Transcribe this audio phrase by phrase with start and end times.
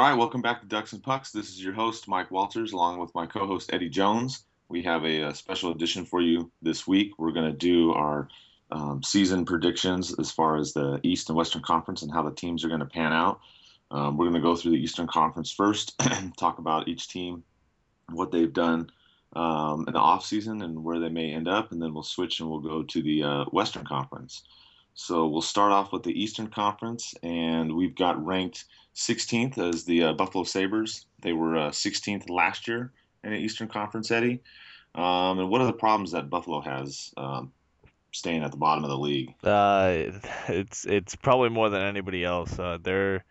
[0.00, 1.30] All right, welcome back to Ducks and Pucks.
[1.30, 4.44] This is your host, Mike Walters, along with my co host, Eddie Jones.
[4.70, 7.18] We have a, a special edition for you this week.
[7.18, 8.26] We're going to do our
[8.70, 12.64] um, season predictions as far as the East and Western Conference and how the teams
[12.64, 13.40] are going to pan out.
[13.90, 16.00] Um, we're going to go through the Eastern Conference first,
[16.38, 17.44] talk about each team,
[18.10, 18.90] what they've done
[19.36, 22.48] um, in the offseason and where they may end up, and then we'll switch and
[22.48, 24.44] we'll go to the uh, Western Conference.
[24.94, 30.04] So we'll start off with the Eastern Conference, and we've got ranked 16th as the
[30.04, 31.06] uh, Buffalo Sabres.
[31.22, 34.40] They were uh, 16th last year in the Eastern Conference, Eddie.
[34.94, 37.52] Um, and what are the problems that Buffalo has um,
[38.12, 39.34] staying at the bottom of the league?
[39.44, 42.58] Uh, it's it's probably more than anybody else.
[42.58, 43.24] Uh, they're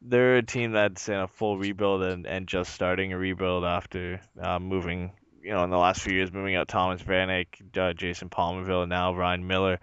[0.00, 4.20] they're a team that's in a full rebuild and, and just starting a rebuild after
[4.40, 5.12] uh, moving,
[5.42, 7.46] you know, in the last few years, moving out Thomas Vanek,
[7.76, 9.78] uh, Jason Pominville, now Ryan Miller.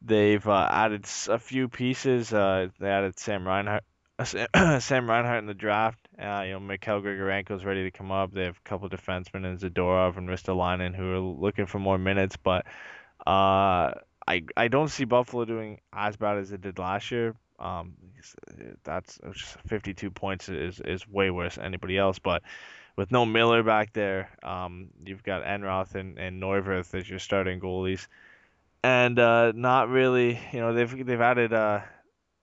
[0.00, 2.32] They've uh, added a few pieces.
[2.32, 3.82] Uh, they added Sam Reinhart,
[4.24, 6.00] Sam Reinhart in the draft.
[6.20, 8.32] Uh, you know, Mikhail Grigorenko's ready to come up.
[8.32, 11.98] They have a couple of defensemen in Zadorov and Ristolainen who are looking for more
[11.98, 12.66] minutes, but
[13.26, 13.94] uh,
[14.26, 17.34] I I don't see Buffalo doing as bad as it did last year.
[17.60, 17.94] Um,
[18.84, 19.18] that's
[19.66, 22.42] 52 points is is way worse than anybody else, but
[22.96, 27.60] with no Miller back there, um, you've got Enroth and, and Neuwirth as your starting
[27.60, 28.08] goalies
[28.82, 30.40] and uh, not really.
[30.52, 31.80] You know, they've they've added uh,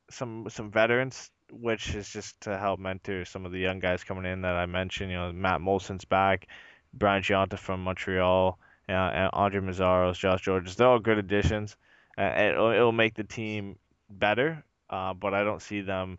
[0.10, 4.26] some some veterans, which is just to help mentor some of the young guys coming
[4.26, 5.12] in that I mentioned.
[5.12, 6.48] You know, Matt Moulson's back,
[6.94, 10.76] Brian Gionta from Montreal, uh, and Andre Meszaros, Josh Gorges.
[10.76, 11.76] They're all good additions.
[12.18, 13.78] Uh, it'll, it'll make the team
[14.10, 16.18] better, uh, but I don't see them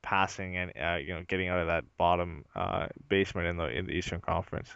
[0.00, 3.86] passing and uh, you know getting out of that bottom uh, basement in the in
[3.86, 4.70] the Eastern Conference.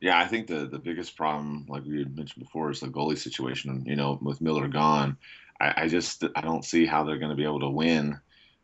[0.00, 3.18] Yeah, I think the the biggest problem, like we had mentioned before, is the goalie
[3.18, 3.84] situation.
[3.86, 5.18] You know, with Miller gone,
[5.60, 8.18] I, I just I don't see how they're going to be able to win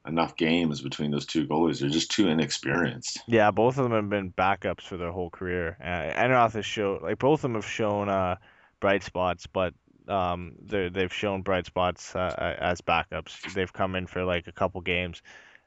[0.07, 1.81] enough games between those two goalies.
[1.81, 3.21] They're just too inexperienced.
[3.27, 5.77] Yeah, both of them have been backups for their whole career.
[5.81, 8.37] Uh, Enroth has shown like both of them have shown uh,
[8.81, 9.75] bright spots, but
[10.09, 13.53] um, they they've shown bright spots uh, as backups.
[13.53, 15.23] They've come in for like a couple games,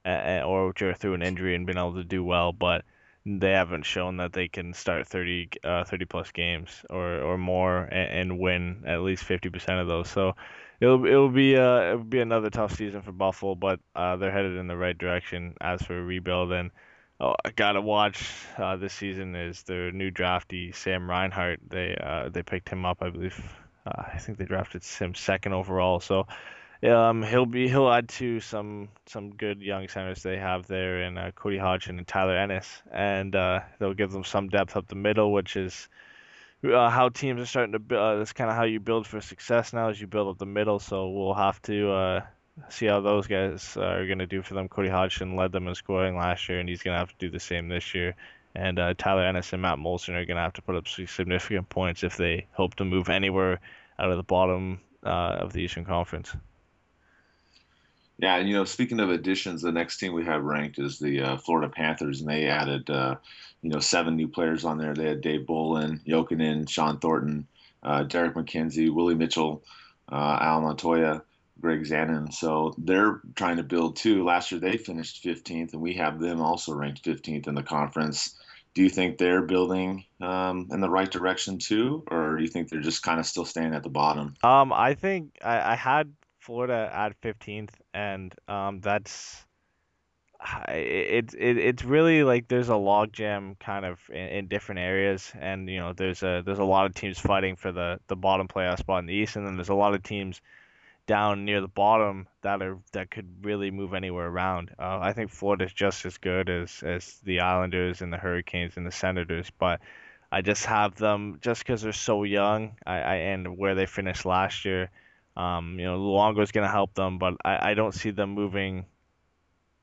[0.06, 2.86] uh, or through an injury and been able to do well, but
[3.26, 7.84] they haven't shown that they can start 30, uh, 30 plus games or, or more
[7.84, 10.10] and, and win at least 50% of those.
[10.10, 10.36] So
[10.80, 14.58] it'll it'll be uh it'll be another tough season for Buffalo, but uh, they're headed
[14.58, 16.52] in the right direction as for a rebuild.
[16.52, 16.72] And
[17.20, 21.60] oh, I gotta watch uh, this season is their new draftee Sam Reinhart.
[21.68, 23.42] They uh, they picked him up, I believe.
[23.86, 26.00] Uh, I think they drafted him second overall.
[26.00, 26.28] So
[26.84, 31.18] um, he'll be he'll add to some some good young centers they have there in
[31.18, 34.96] uh, Cody Hodgson and Tyler Ennis, and uh, they'll give them some depth up the
[34.96, 35.90] middle, which is
[36.64, 38.02] uh, how teams are starting to build.
[38.02, 40.46] Uh, that's kind of how you build for success now, is you build up the
[40.46, 40.80] middle.
[40.80, 42.22] So we'll have to uh,
[42.70, 44.68] see how those guys are going to do for them.
[44.68, 47.30] Cody Hodgson led them in scoring last year, and he's going to have to do
[47.30, 48.16] the same this year.
[48.56, 51.70] And uh, Tyler Ennis and Matt Moulson are going to have to put up significant
[51.70, 53.60] points if they hope to move anywhere
[54.00, 56.36] out of the bottom of the Eastern Conference.
[58.22, 61.22] Yeah, and you know, speaking of additions, the next team we have ranked is the
[61.22, 63.16] uh, Florida Panthers, and they added, uh,
[63.62, 64.94] you know, seven new players on there.
[64.94, 67.48] They had Dave Bolland, Jokinen, Shawn Thornton,
[67.82, 69.64] uh, Derek MacKenzie, Willie Mitchell,
[70.12, 71.24] uh, Al Montoya,
[71.62, 72.34] Greg Zanin.
[72.34, 74.26] So they're trying to build too.
[74.26, 78.36] Last year they finished 15th, and we have them also ranked 15th in the conference.
[78.74, 82.68] Do you think they're building um, in the right direction too, or do you think
[82.68, 84.36] they're just kind of still staying at the bottom?
[84.44, 86.14] Um, I think I, I had
[86.50, 89.46] Florida at 15th, and um, that's
[90.68, 95.70] it's it, it's really like there's a logjam kind of in, in, different areas, and
[95.70, 98.80] you know there's a there's a lot of teams fighting for the the bottom playoff
[98.80, 100.42] spot in the East, and then there's a lot of teams
[101.06, 104.72] down near the bottom that are that could really move anywhere around.
[104.80, 108.88] Uh, I think Florida's just as good as as the Islanders and the Hurricanes and
[108.88, 109.82] the Senators, but
[110.32, 112.72] I just have them just because they're so young.
[112.88, 114.90] I, I and where they finished last year
[115.40, 118.32] um, you know, Luongo is going to help them, but I, I don't see them
[118.32, 118.86] moving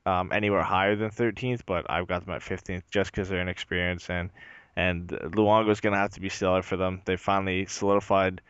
[0.05, 1.61] um, anywhere higher than 13th.
[1.65, 4.29] But I've got them at 15th just because they're inexperienced and
[4.75, 7.01] and Luongo is going to have to be stellar for them.
[7.05, 8.41] They finally solidified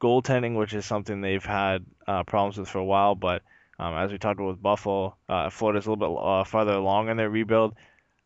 [0.00, 3.14] goaltending, which is something they've had uh, problems with for a while.
[3.14, 3.42] But
[3.78, 7.10] um, as we talked about with Buffalo, uh, Florida's a little bit uh, farther along
[7.10, 7.76] in their rebuild.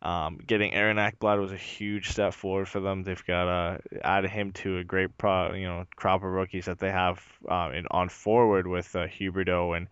[0.02, 3.02] Um, getting Aaron Ekblad was a huge step forward for them.
[3.02, 6.78] They've got uh, added him to a great pro, you know, crop of rookies that
[6.78, 9.88] they have uh, in, on forward with uh, Huberdeau and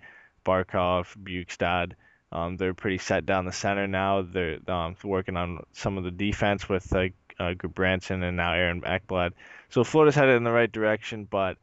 [0.46, 1.92] Barkov, Bjugstad.
[2.32, 4.22] Um, they're pretty set down the center now.
[4.22, 7.08] They're um, working on some of the defense with uh,
[7.38, 9.32] uh, Branson and now Aaron Ekblad.
[9.68, 11.58] So Florida's headed in the right direction, but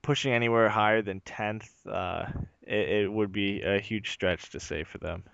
[0.00, 2.26] pushing anywhere higher than 10th, uh,
[2.62, 5.24] it, it would be a huge stretch to say for them.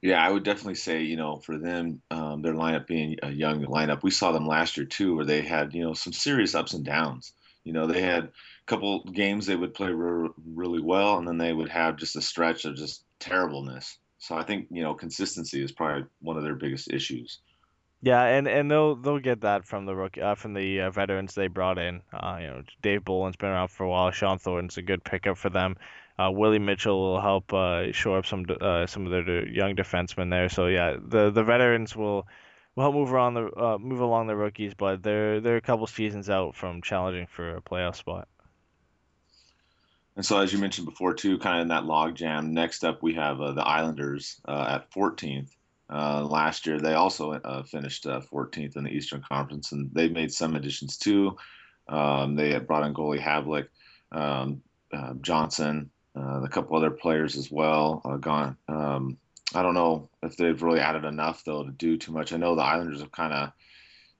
[0.00, 3.64] Yeah, I would definitely say, you know, for them, um, their lineup being a young
[3.64, 6.72] lineup, we saw them last year too, where they had, you know, some serious ups
[6.72, 7.32] and downs.
[7.64, 8.30] You know, they had a
[8.66, 12.22] couple games they would play re really well, and then they would have just a
[12.22, 13.98] stretch of just terribleness.
[14.18, 17.40] So I think, you know, consistency is probably one of their biggest issues.
[18.00, 21.34] Yeah, and and they'll they'll get that from the rookie uh, from the uh, veterans
[21.34, 22.00] they brought in.
[22.12, 24.12] Uh, you know, Dave Bolland's been around for a while.
[24.12, 25.76] Shawn Thornton's a good pickup for them.
[26.18, 30.30] Uh, Willie Mitchell will help uh, shore up some uh, some of their young defensemen
[30.30, 30.48] there.
[30.48, 32.26] So yeah, the the veterans will
[32.74, 35.86] will help move around the uh, move along the rookies, but they're they're a couple
[35.86, 38.26] seasons out from challenging for a playoff spot.
[40.16, 42.52] And so, as you mentioned before, too, kind of in that log jam.
[42.52, 45.50] Next up, we have uh, the Islanders uh, at 14th.
[45.88, 47.38] Uh, last year, they also
[47.70, 51.36] finished 14th uh, in the Eastern Conference, and they made some additions too.
[51.88, 53.68] Um, they brought in goalie Havlik,
[54.10, 54.60] um,
[56.18, 58.02] uh, a couple other players as well.
[58.20, 58.56] gone.
[58.68, 59.18] Um,
[59.54, 62.32] I don't know if they've really added enough though to do too much.
[62.32, 63.52] I know the Islanders have kind of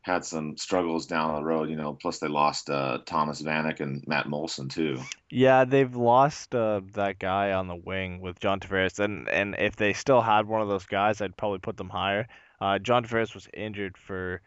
[0.08, 1.92] had some struggles down the road, you know.
[1.92, 4.98] Plus, they lost uh, Thomas Vanek and Matt Moulson too.
[5.28, 9.76] Yeah, they've lost uh, that guy on the wing with John Tavares, and and if
[9.76, 12.26] they still had one of those guys, I'd probably put them higher.
[12.60, 14.40] Uh, John Tavares was injured for,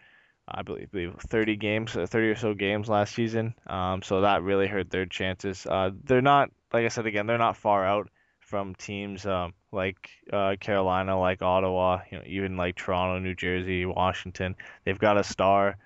[0.48, 3.56] I believe, 30 games, uh, 30 or so games last season.
[3.68, 5.66] Um, so that really hurt their chances.
[5.66, 8.10] Uh, they're not, like I said again, they're not far out
[8.40, 13.86] from teams um, like uh, Carolina, like Ottawa, you know, even like Toronto, New Jersey,
[13.86, 14.56] Washington.
[14.84, 15.78] They've got a star,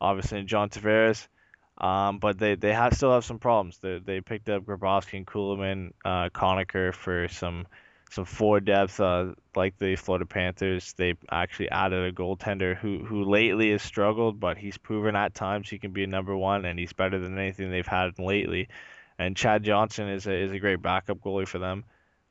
[0.00, 1.28] obviously John Tavares,
[1.78, 3.78] um, but they they have still have some problems.
[3.78, 7.66] They they picked up Grabovski and Kulemin, uh, Conacher for some
[8.10, 10.92] some forward depth, uh, like the Florida Panthers.
[10.94, 15.70] They actually added a goaltender who who lately has struggled, but he's proven at times
[15.70, 18.68] he can be a number one, and he's better than anything they've had lately.
[19.18, 21.84] And Chad Johnson is a is a great backup goalie for them.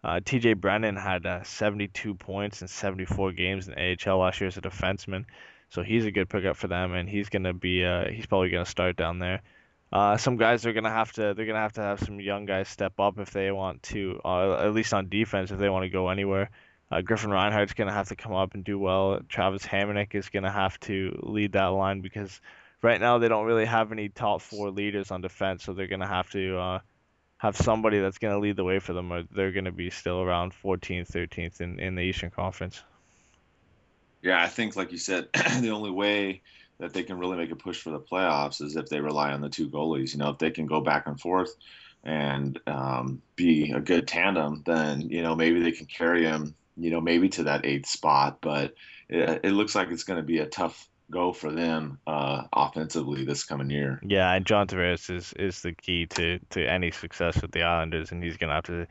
[0.04, 4.58] Uh, TJ Brennan had uh, 72 points in 74 games in AHL last year as
[4.58, 5.26] a defenseman,
[5.70, 8.66] so he's a good pickup for them, and he's gonna be uh, he's probably gonna
[8.66, 9.42] start down there.
[9.92, 12.68] Uh, some guys are gonna have to they're gonna have to have some young guys
[12.70, 15.90] step up if they want to, uh, at least on defense if they want to
[15.90, 16.50] go anywhere.
[16.92, 19.20] Uh, Griffin Reinhart's gonna have to come up and do well.
[19.28, 22.40] Travis Hamonic is gonna have to lead that line because
[22.82, 26.08] right now they don't really have any top four leaders on defense, so they're gonna
[26.08, 26.80] have to uh,
[27.38, 30.54] have somebody that's to lead the way for them, or they're to be still around
[30.64, 32.84] 14th, 13th in, in the Eastern Conference.
[34.22, 35.30] Yeah, I think, like you said,
[35.62, 36.42] the only way
[36.80, 39.42] that they can really make a push for the playoffs is if they rely on
[39.42, 40.14] the two goalies.
[40.14, 41.54] You know, if they can go back and forth
[42.04, 46.56] and um, be a good tandem, then you know maybe they can carry them.
[46.78, 48.40] You know, maybe to that eighth spot.
[48.42, 48.74] But
[49.10, 53.26] it, it looks like it's going to be a tough go for them uh, offensively
[53.26, 54.00] this coming year.
[54.04, 58.12] Yeah, and John Tavares is is the key to to any success with the Islanders,
[58.12, 58.88] and he's gonna have to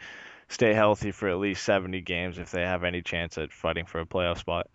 [0.49, 4.01] stay healthy for at least 70 games if they have any chance at fighting for
[4.01, 4.69] a playoff spot.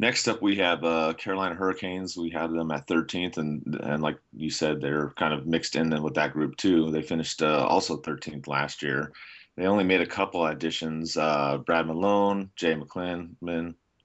[0.00, 2.16] Next up, we have uh, Carolina Hurricanes.
[2.16, 5.90] We have them at 13th, and and like you said, they're kind of mixed in
[6.02, 6.90] with that group too.
[6.90, 9.12] They finished uh, also 13th last year.
[9.58, 13.36] They only made a couple additions: uh, Brad Malone, Jay McClellan,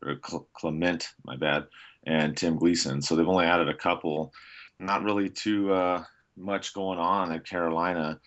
[0.06, 0.18] or
[0.54, 1.68] Clement, my bad,
[2.06, 3.02] and Tim Gleason.
[3.02, 4.34] So they've only added a couple.
[4.82, 6.04] Not really too uh,
[6.36, 8.20] much going on at Carolina.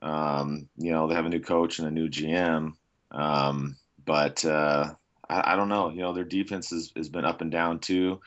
[0.00, 2.74] Um, you know, they have a new coach and a new GM,
[3.10, 4.94] um, but uh,
[5.28, 5.90] I, I, don't know.
[5.90, 8.20] You know, their defense has, has been up and down too.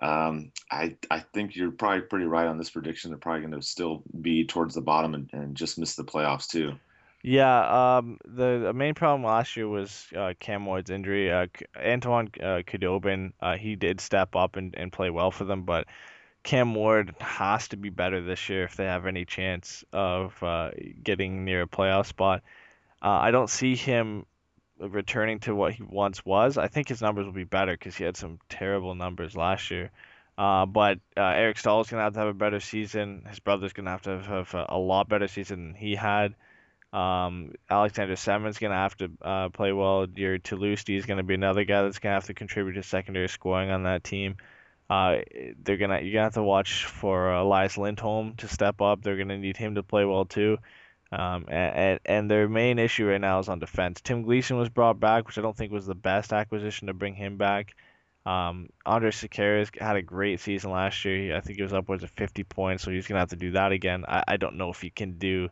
[0.00, 3.10] Um, I I think you're probably pretty right on this prediction.
[3.10, 6.48] They're probably going to still be towards the bottom and, and just miss the playoffs
[6.48, 6.72] too.
[7.24, 11.30] Yeah, um, the, the main problem last year was uh, Cam Ward's injury.
[11.30, 11.46] Uh,
[11.80, 15.86] Anton uh, Khudobin, uh, he did step up and, and play well for them, but
[16.42, 20.72] Cam Ward has to be better this year if they have any chance of uh,
[21.02, 22.42] getting near a playoff spot.
[23.00, 24.26] Uh, I don't see him
[24.88, 26.58] returning to what he once was.
[26.58, 29.90] I think his numbers will be better because he had some terrible numbers last year.
[30.36, 33.24] Uh, but uh, Eric Staal is going to have to have a better season.
[33.28, 36.34] His brother's going to have to have a lot better season than he had.
[36.92, 40.06] Um, Alexander Semin's going to have to uh, play well.
[40.06, 42.82] Jiri Tlusty is going to be another guy that's going to have to contribute to
[42.82, 44.36] secondary scoring on that team.
[44.92, 45.22] Uh,
[45.62, 49.02] they're gonna you're gonna have to watch for Elias Lindholm to step up.
[49.02, 50.58] They're gonna need him to play well too.
[51.12, 54.00] Um, and, and their main issue right now is on defense.
[54.00, 57.14] Tim Gleason was brought back, which I don't think was the best acquisition to bring
[57.14, 57.74] him back.
[58.24, 61.36] Um, Andrej Sekera's had a great season last year.
[61.36, 63.72] I think he was upwards of 50 points, so he's gonna have to do that
[63.72, 64.04] again.
[64.08, 65.50] I, I don't know if he can do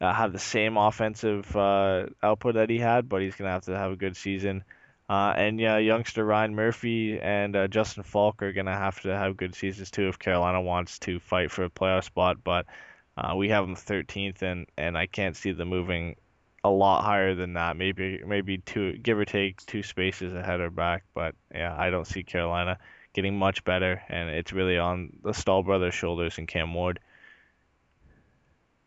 [0.00, 3.64] uh, have the same offensive uh, output that he had, but he's going to have
[3.64, 4.64] to have a good season.
[5.08, 9.16] Uh, and yeah, youngster Ryan Murphy and uh, Justin Faulk are going to have to
[9.16, 12.38] have good seasons too if Carolina wants to fight for a playoff spot.
[12.42, 12.66] But
[13.16, 16.16] uh, we have them 13th, and, and I can't see them moving
[16.64, 17.76] a lot higher than that.
[17.76, 21.04] Maybe maybe two, give or take two spaces ahead or back.
[21.14, 22.78] But yeah, I don't see Carolina
[23.14, 27.00] getting much better, and it's really on the Staal brothers' shoulders and Cam Ward.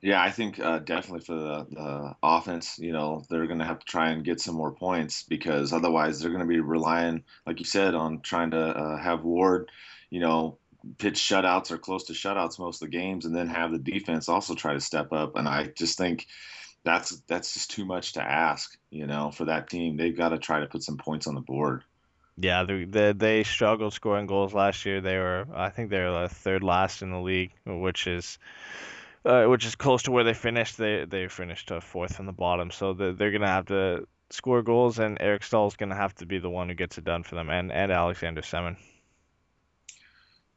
[0.01, 3.79] Yeah, I think uh, definitely for the, the offense, you know, they're going to have
[3.79, 7.59] to try and get some more points because otherwise they're going to be relying, like
[7.59, 9.69] you said, on trying to uh, have Ward,
[10.09, 10.57] you know,
[10.97, 14.29] pitch shutouts or close to shutouts most of the games, and then have the defense
[14.29, 15.35] also try to step up.
[15.35, 16.27] And I just think
[16.83, 19.97] that's that's just too much to ask, you know, for that team.
[19.97, 21.83] They've got to try to put some points on the board.
[22.41, 25.01] Yeah, they, they they struggled scoring goals last year.
[25.01, 28.39] They were, I think, they were third last in the league, which is
[29.25, 30.77] uh, which is close to where they finished.
[30.77, 34.61] They they finished uh, fourth from the bottom, so they're, they're gonna have to score
[34.61, 37.35] goals, and Eric Staal's gonna have to be the one who gets it done for
[37.35, 38.77] them, and and Alexander Semin.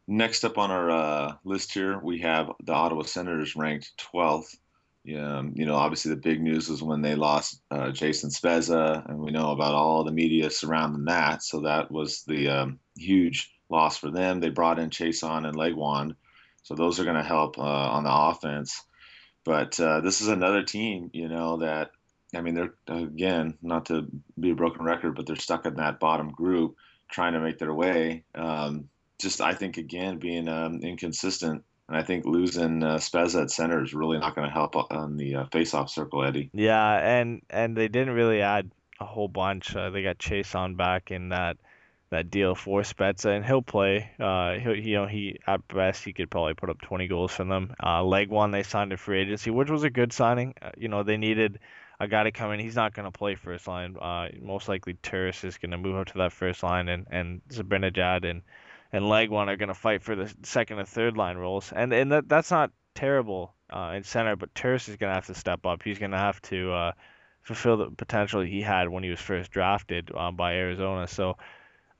[0.09, 4.57] Next up on our uh, list here, we have the Ottawa Senators ranked 12th.
[5.05, 9.19] Yeah, you know, obviously the big news was when they lost uh, Jason Spezza, and
[9.19, 11.43] we know about all the media surrounding that.
[11.43, 14.39] So that was the um, huge loss for them.
[14.41, 16.15] They brought in Chiasson and Legwand,
[16.63, 18.81] so those are going to help uh, on the offense.
[19.45, 21.91] But uh, this is another team, you know, that
[22.35, 24.07] I mean, they're again not to
[24.39, 26.77] be a broken record, but they're stuck in that bottom group
[27.11, 28.25] trying to make their way.
[28.35, 28.89] Um,
[29.23, 33.83] just I think again being um, inconsistent, and I think losing uh, Spezza at center
[33.83, 36.51] is really not going to help on the uh, face-off circle, Eddie.
[36.53, 39.75] Yeah, and and they didn't really add a whole bunch.
[39.75, 41.57] Uh, they got Chiasson back in that
[42.13, 44.11] that deal for Spezza, and he'll play.
[44.21, 47.45] Uh, he'll, you know, he at best he could probably put up 20 goals for
[47.45, 47.75] them.
[47.81, 50.55] Uh, one they signed a free agency, which was a good signing.
[50.61, 51.59] Uh, you know, they needed
[51.99, 52.61] a guy to come in.
[52.61, 53.97] He's not going to play first line.
[53.97, 57.41] Uh, most likely Turris is going to move up to that first line, and and
[57.49, 58.43] Zibanejad and
[58.93, 61.73] and Legwand are going to fight for the second and third line roles.
[61.75, 65.27] And and that that's not terrible uh, in center, but Turris is going to have
[65.27, 65.83] to step up.
[65.83, 66.93] He's going to have to uh,
[67.43, 71.07] fulfill the potential he had when he was first drafted uh, by Arizona.
[71.09, 71.37] So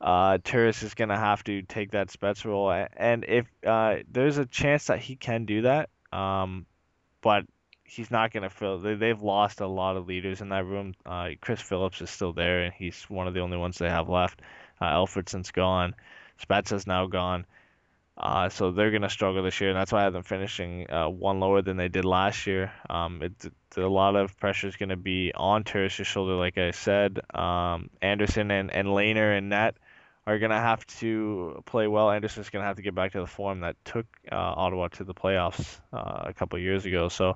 [0.01, 4.39] uh, Turris is going to have to take that Spets role, and if uh, there's
[4.39, 6.67] a chance that he can do that, um,
[7.21, 7.45] but
[7.85, 8.79] he's not going to fill.
[8.79, 10.95] They, have lost a lot of leaders in that room.
[11.07, 14.09] Uh, Chris Phillips is still there, and he's one of the only ones they have
[14.09, 14.41] left.
[14.81, 15.95] Uh, Alfredsson's gone.
[16.43, 17.47] Spets is now gone.
[18.17, 20.91] Uh, so they're going to struggle this year, and that's why I have them finishing
[20.91, 22.71] uh, one lower than they did last year.
[22.89, 23.33] Um, it,
[23.77, 27.21] a lot of pressure is going to be on Turris' shoulder, like I said.
[27.35, 29.77] Um, Anderson and, and Lehner and net
[30.27, 32.11] are going to have to play well.
[32.11, 35.05] Anderson's going to have to get back to the form that took uh, Ottawa to
[35.05, 37.09] the playoffs uh, a couple years ago.
[37.09, 37.31] So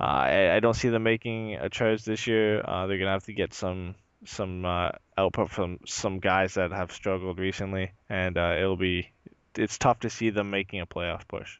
[0.00, 2.60] uh, I, I, don't see them making a charge this year.
[2.60, 3.94] Uh, they're going to have to get some
[4.24, 9.10] some uh, output from some guys that have struggled recently, and uh, it'll be
[9.54, 11.58] it's tough to see them making a playoff push.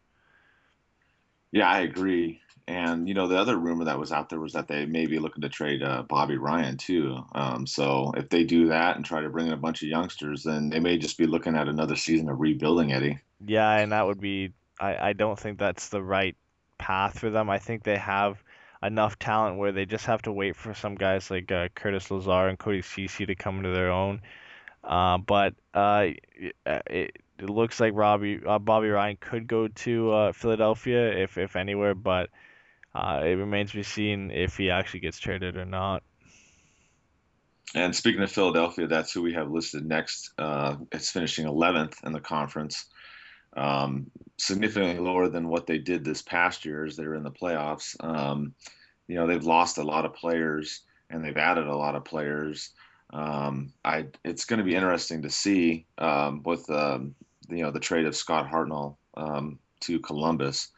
[1.52, 2.40] Yeah, I agree.
[2.68, 5.20] And you know, the other rumor that was out there was that they may be
[5.20, 7.16] looking to trade uh, Bobby Ryan too.
[7.32, 10.42] Um, so if they do that and try to bring in a bunch of youngsters,
[10.42, 13.18] then they may just be looking at another season of rebuilding, Eddie.
[13.44, 14.52] Yeah, and that would be.
[14.78, 16.36] I, I don't think that's the right
[16.76, 17.48] path for them.
[17.48, 18.42] I think they have
[18.86, 22.48] enough talent where they just have to wait for some guys like uh, Curtis Lazar
[22.48, 24.20] and Cody Ceci to come into their own.
[24.82, 26.08] Uh, but uh,
[26.64, 31.56] it, it looks like Robbie uh, Bobby Ryan could go to uh, Philadelphia if if
[31.56, 32.30] anywhere, but
[32.94, 36.02] uh, it remains to be seen if he actually gets traded or not.
[37.74, 40.30] And speaking of Philadelphia, that's who we have listed next.
[40.38, 42.86] Uh, it's finishing 11th in the conference,
[43.56, 47.30] um, significantly lower than what they did this past year as they were in the
[47.30, 47.96] playoffs.
[48.04, 48.54] Um,
[49.08, 52.70] you know, they've lost a lot of players and they've added a lot of players.
[53.12, 57.14] Um, I it's going to be interesting to see um, with um,
[57.48, 60.68] you know the trade of Scott Hartnell um, to Columbus.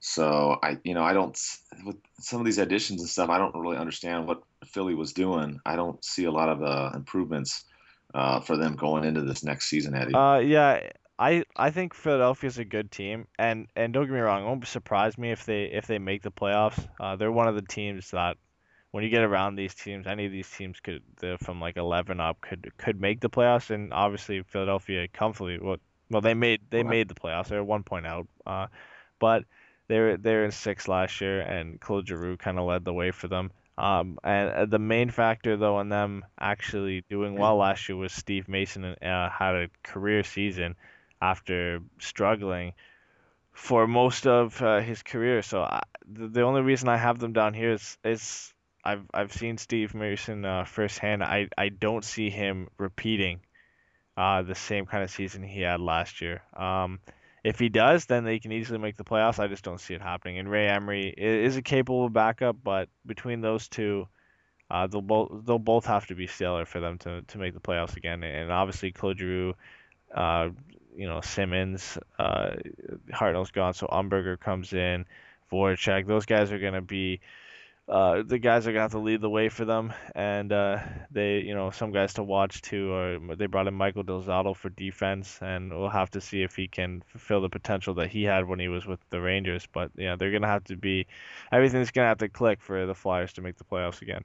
[0.00, 1.38] So I, you know, I don't
[1.84, 3.30] with some of these additions and stuff.
[3.30, 5.60] I don't really understand what Philly was doing.
[5.64, 7.64] I don't see a lot of uh, improvements
[8.14, 10.14] uh, for them going into this next season, Eddie.
[10.14, 14.42] Uh, yeah, I I think Philadelphia's a good team, and and don't get me wrong,
[14.42, 16.86] it won't surprise me if they if they make the playoffs.
[17.00, 18.36] Uh, they're one of the teams that
[18.90, 21.02] when you get around these teams, any of these teams could
[21.40, 25.58] from like 11 up could could make the playoffs, and obviously Philadelphia comfortably.
[25.58, 25.78] Well,
[26.10, 27.48] well they made they made the playoffs.
[27.48, 28.66] They're one point out, uh,
[29.18, 29.44] but
[29.88, 33.10] they're they were in six last year, and Claude Giroux kind of led the way
[33.10, 33.50] for them.
[33.78, 38.12] Um, and uh, the main factor though in them actually doing well last year was
[38.12, 40.76] Steve Mason uh, had a career season
[41.20, 42.72] after struggling
[43.52, 45.42] for most of uh, his career.
[45.42, 48.52] So I, the, the only reason I have them down here is is
[48.84, 51.22] I've I've seen Steve Mason uh, firsthand.
[51.22, 53.40] I I don't see him repeating
[54.16, 56.42] uh, the same kind of season he had last year.
[56.56, 57.00] Um,
[57.44, 59.38] if he does, then they can easily make the playoffs.
[59.38, 60.38] I just don't see it happening.
[60.38, 64.08] And Ray Emery is a capable backup, but between those two,
[64.68, 67.60] uh, they'll both they'll both have to be stellar for them to, to make the
[67.60, 68.22] playoffs again.
[68.24, 69.54] And obviously, Claude Giroux,
[70.14, 70.48] uh,
[70.96, 72.50] you know Simmonds, uh,
[73.12, 75.04] Hartnell's gone, so Umberger comes in,
[75.52, 76.06] Voracek.
[76.06, 77.20] Those guys are gonna be
[77.88, 80.78] uh, the guys are gonna have to lead the way for them, and uh,
[81.12, 82.90] they, you know, some guys to watch too.
[82.92, 86.56] Or they brought in Michael Del Zotto for defense, and we'll have to see if
[86.56, 89.68] he can fulfill the potential that he had when he was with the Rangers.
[89.72, 91.06] But yeah, they're gonna have to be,
[91.52, 94.24] everything's gonna have to click for the Flyers to make the playoffs again.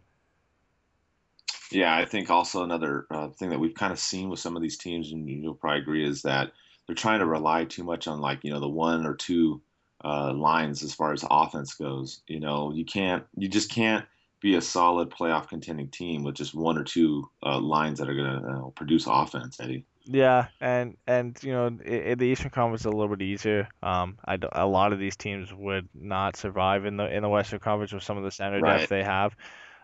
[1.72, 4.62] Yeah, I think also another uh, thing that we've kind of seen with some of
[4.62, 6.52] these teams, and you'll probably agree, is that
[6.86, 9.62] they're trying to rely too much on like you know the one or two
[10.04, 12.22] uh, lines as far as offense goes.
[12.28, 14.06] You know, you can't, you just can't
[14.42, 18.16] be a solid playoff contending team with just one or two uh, lines that are
[18.16, 19.86] going to uh, produce offense, Eddie.
[20.06, 23.70] Yeah, and and you know, in the Eastern Conference, is a little bit easier.
[23.84, 27.60] Um, I a lot of these teams would not survive in the in the Western
[27.60, 28.80] Conference with some of the center right.
[28.80, 29.36] depth they have.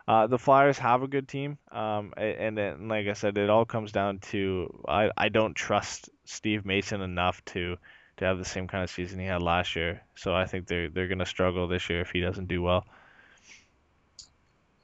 [0.08, 3.66] Uh, the Flyers have a good team, um, and, and like I said, it all
[3.66, 7.78] comes down to I, I don't trust Steve Mason enough to
[8.18, 10.02] to have the same kind of season he had last year.
[10.16, 12.86] So I think they're they're going to struggle this year if he doesn't do well.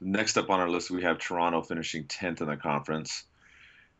[0.00, 3.24] Next up on our list, we have Toronto finishing 10th in the conference.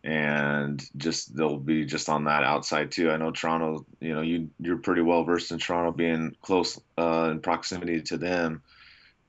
[0.02, 3.10] And just they'll be just on that outside too.
[3.10, 3.86] I know Toronto.
[4.00, 8.18] You know, you you're pretty well versed in Toronto, being close uh, in proximity to
[8.18, 8.62] them.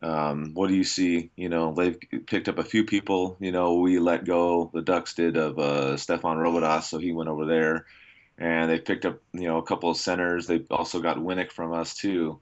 [0.01, 1.31] Um, what do you see?
[1.35, 3.37] You know, they've picked up a few people.
[3.39, 4.69] You know, we let go.
[4.73, 7.85] The Ducks did of uh, Stephane Robidas, so he went over there
[8.37, 10.47] and they picked up you know a couple of centers.
[10.47, 12.39] They also got Winnik from us too.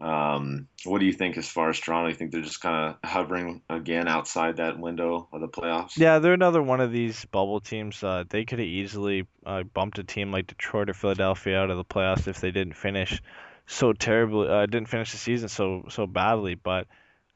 [0.00, 2.08] Um, what do you think as far as Toronto?
[2.08, 5.96] You think they're just kind of hovering again outside that window of the playoffs?
[5.96, 8.02] Yeah, they're another one of these bubble teams.
[8.02, 11.76] Uh, they could have easily uh, bumped a team like Detroit or Philadelphia out of
[11.76, 13.22] the playoffs if they didn't finish
[13.66, 14.48] so terribly.
[14.48, 16.86] Uh, didn't finish the season so so badly, but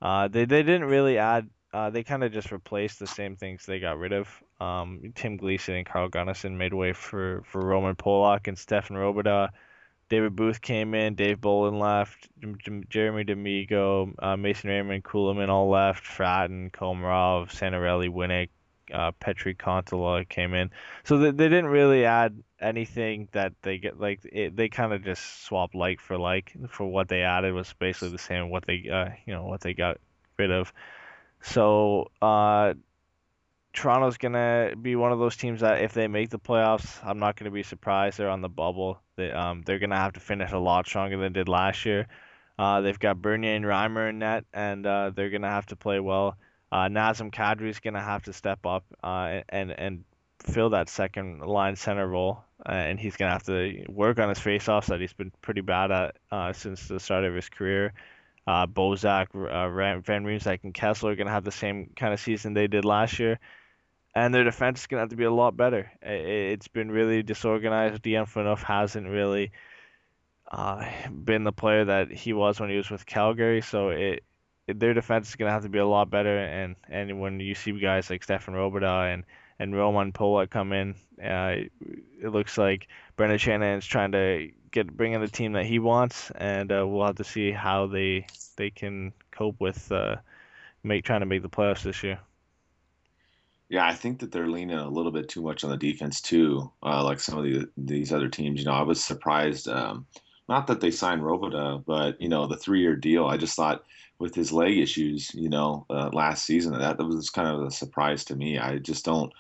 [0.01, 1.49] uh, they they didn't really add.
[1.73, 4.29] Uh, they kind of just replaced the same things they got rid of.
[4.61, 9.51] Um, Tim Gleason and Carl Gunnarsson made way for, for Roman Polak and Stephane Robidas.
[10.09, 12.29] David Booth came in, Dave Bolland left,
[12.89, 18.51] Jeremy D'Amigo, uh, Mason Raymond, Kulemin all left, Frattin, Komarov, Santorelli, Winnik,
[18.95, 20.71] uh, Petri Kontiola came in.
[21.05, 25.05] So they, they didn't really add anything that they get like it, they kind of
[25.05, 28.89] just swap like for like for what they added was basically the same what they
[28.91, 29.99] uh, you know what they got
[30.39, 30.73] rid of.
[31.43, 32.75] So uh,
[33.73, 37.37] Toronto's gonna be one of those teams that if they make the playoffs, I'm not
[37.37, 38.19] gonna be surprised.
[38.19, 38.99] They're on the bubble.
[39.17, 42.07] They um they're gonna have to finish a lot stronger than did last year.
[42.59, 46.01] Uh, they've got Bernier and Reimer in net, and uh, they're gonna have to play
[46.01, 46.39] well.
[46.73, 50.05] Uh, Nazem Kadri is gonna have to step up uh, and and
[50.41, 54.87] fill that second line center role, and he's gonna have to work on his faceoffs
[54.87, 57.93] that he's been pretty bad at uh, since the start of his career.
[58.47, 59.69] Uh, Bozak, uh,
[60.01, 63.19] Van Riemsdyk, and Kessel are gonna have the same kind of season they did last
[63.19, 63.39] year
[64.17, 65.93] and their defense is going to have to be a lot better.
[66.01, 68.03] It's been really disorganized.
[68.03, 69.53] Phaneuf hasn't really
[70.51, 74.25] uh, been the player that he was when he was with Calgary, so it,
[74.67, 76.39] their defense is going to have to be a lot better.
[76.39, 79.25] And, and when you see guys like Stephane Robidas and
[79.59, 81.67] and Roman Polak come in, uh,
[82.23, 86.31] it looks like Brendan is trying to get bring in the team that he wants,
[86.33, 90.17] and uh, we'll have to see how they they can cope with uh,
[90.83, 92.19] make trying to make the playoffs this year.
[93.69, 96.71] Yeah, I think that they're leaning a little bit too much on the defense too,
[96.83, 98.61] uh, like some of the, these other teams.
[98.61, 99.69] You know, I was surprised.
[99.69, 100.07] Um,
[100.49, 103.27] not that they signed Robota, but you know, the three-year deal.
[103.27, 103.85] I just thought
[104.19, 107.71] with his leg issues, you know, uh, last season, that, that was kind of a
[107.71, 108.59] surprise to me.
[108.59, 109.33] I just don't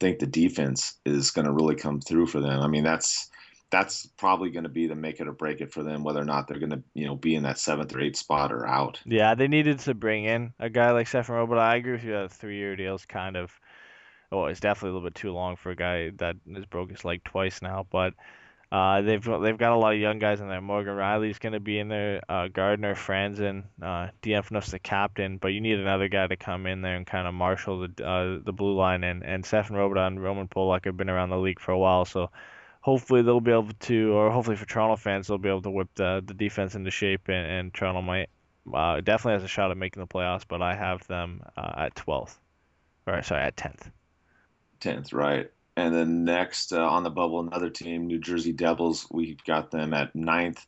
[0.00, 2.60] think the defense is going to really come through for them.
[2.60, 3.30] I mean, that's
[3.70, 6.24] that's probably going to be the make it or break it for them, whether or
[6.24, 8.98] not they're going to, you know, be in that seventh or eighth spot or out.
[9.04, 11.58] Yeah, they needed to bring in a guy like Stephane Robidas.
[11.58, 13.52] I agree with you that three-year deals kind of
[14.30, 17.04] well, it's definitely a little bit too long for a guy that has broke his
[17.04, 17.86] leg twice now.
[17.90, 18.14] But
[18.70, 20.60] uh, they've they've got a lot of young guys in there.
[20.60, 22.20] Morgan Rielly's going to be in there.
[22.28, 26.66] Uh, Gardiner, Franson, uh, Dion Phaneuf's the captain, but you need another guy to come
[26.66, 29.04] in there and kind of marshal the uh, the blue line.
[29.04, 32.04] And and Stephane Robidas and Roman Polak have been around the league for a while,
[32.04, 32.30] so
[32.82, 35.88] hopefully they'll be able to, or hopefully for Toronto fans, they'll be able to whip
[35.94, 38.28] the the defense into shape, and, and Toronto might
[38.74, 40.44] uh, definitely has a shot at making the playoffs.
[40.46, 42.36] But I have them uh, at 12th,
[43.06, 43.90] or sorry, at 10th.
[44.80, 45.50] 10th, right?
[45.78, 49.06] And then next uh, on the bubble, another team, New Jersey Devils.
[49.12, 50.66] We've got them at ninth,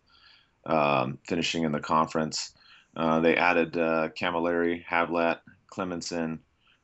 [0.64, 2.54] um, finishing in the conference.
[2.96, 6.38] Uh, they added uh, Cammalleri, Havlat, Clemmensen.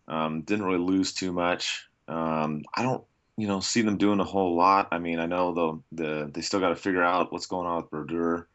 [0.08, 1.86] Um, didn't really lose too much.
[2.08, 3.04] Um, I don't,
[3.36, 4.88] you know, see them doing a whole lot.
[4.90, 7.76] I mean, I know the the they still got to figure out what's going on
[7.76, 8.48] with Brodeur.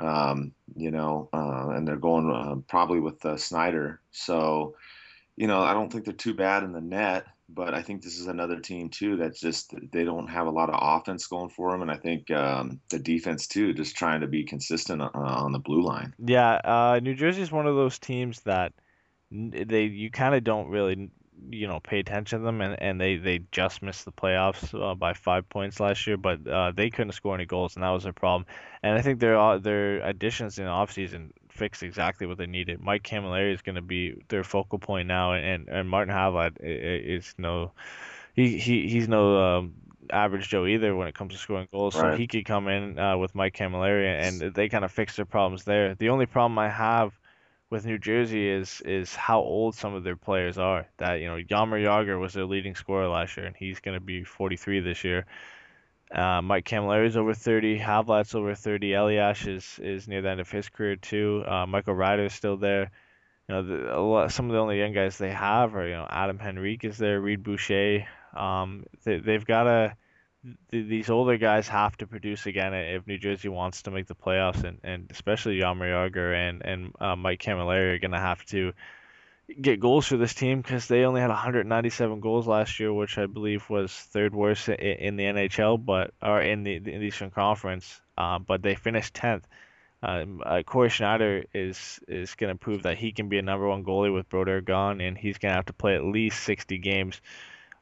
[0.00, 4.00] Um, you know, uh, and they're going uh, probably with uh, Schneider.
[4.10, 4.74] So
[5.36, 8.18] you know, I don't think they're too bad in the net, but I think this
[8.18, 11.70] is another team too that's just they don't have a lot of offense going for
[11.70, 15.52] them, and I think um, the defense too, just trying to be consistent uh, on
[15.52, 16.14] the blue line.
[16.18, 18.72] Yeah, uh, New Jersey is one of those teams that
[19.30, 21.10] they you kind of don't really
[21.50, 24.94] you know pay attention to them and, and they, they just missed the playoffs uh,
[24.94, 28.04] by five points last year but uh, they couldn't score any goals and that was
[28.04, 28.46] their problem
[28.82, 32.80] and I think their uh, their additions in the offseason fixed exactly what they needed
[32.80, 37.34] Mike Cammalleri is going to be their focal point now and, and Martin Havlat is
[37.38, 37.72] no
[38.34, 39.74] he, he he's no um,
[40.10, 41.96] average Joe either when it comes to scoring goals.
[41.96, 42.12] Right.
[42.12, 45.24] So he could come in uh, with Mike Cammalleri, and they kind of fix their
[45.24, 45.94] problems there.
[45.94, 47.18] The only problem I have
[47.70, 50.86] with New Jersey is is how old some of their players are.
[50.98, 54.04] That you know, Jaromir Jagr was their leading scorer last year, and he's going to
[54.04, 55.26] be 43 this year.
[56.12, 57.78] Uh, Mike Cammalleri is over 30.
[57.78, 58.92] Havlat's over 30.
[58.92, 61.44] Elias is is near the end of his career too.
[61.46, 62.90] Uh, Michael Ryder is still there.
[63.48, 66.06] You know, the, lot, some of the only young guys they have are you know
[66.08, 68.06] Adam Henrique is there, Reid Boucher.
[68.34, 69.96] Um, they, they've got to
[70.70, 74.64] these older guys have to produce again if New Jersey wants to make the playoffs,
[74.64, 78.72] and, and especially Jaromir Jagr and and uh, Mike Cammalleri are going to have to
[79.60, 83.26] get goals for this team because they only had 197 goals last year, which I
[83.26, 88.00] believe was third worst in, in the NHL, but or in the, the Eastern Conference.
[88.18, 89.42] Uh, but they finished 10th.
[90.02, 93.66] Um, uh, Cory Schneider is is going to prove that he can be a number
[93.66, 96.78] one goalie with Brodeur gone, and he's going to have to play at least 60
[96.78, 97.20] games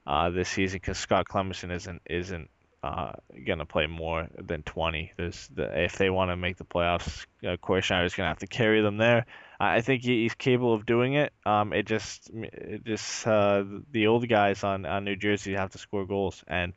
[0.06, 2.50] uh, this season because Scott Clemmensen isn't isn't
[2.84, 3.12] uh,
[3.46, 5.12] going to play more than 20.
[5.16, 8.38] There's the, if they want to make the playoffs, uh, Schneider is going to have
[8.40, 9.26] to carry them there.
[9.64, 11.32] I think he's capable of doing it.
[11.44, 15.78] Um, it just it just uh, the old guys on, on New Jersey have to
[15.78, 16.72] score goals, and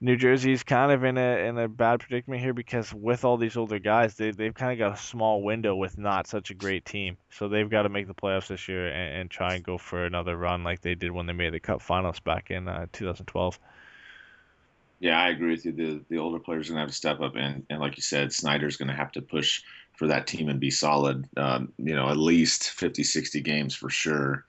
[0.00, 3.56] New Jersey's kind of in a in a bad predicament here because with all these
[3.56, 6.84] older guys, they they've kind of got a small window with not such a great
[6.84, 7.16] team.
[7.30, 10.04] So they've got to make the playoffs this year and, and try and go for
[10.04, 13.60] another run like they did when they made the Cup Finals back in uh, 2012.
[14.98, 15.72] Yeah, I agree with you.
[15.72, 18.32] The the older players are to have to step up, and, and like you said,
[18.32, 19.62] Schneider's to have to push
[20.02, 21.28] for that team and be solid.
[21.36, 24.44] Um, you know, at least 50, 60 games for sure.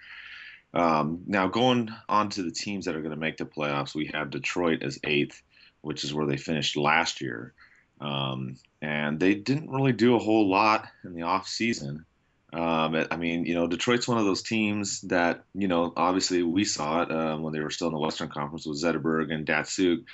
[0.74, 4.10] Um, now, going on to the teams that are going to make the playoffs, we
[4.16, 5.44] have Detroit as eighth,
[5.82, 7.54] which is where they finished last year.
[8.02, 12.04] Um, and they didn't really do a whole lot in the off season.
[12.52, 16.66] Um, I mean, you know, Detroit's one of those teams that, you know, obviously we
[16.66, 20.06] saw it uh, when they were still in the Western Conference with Zetterberg and Datsyuk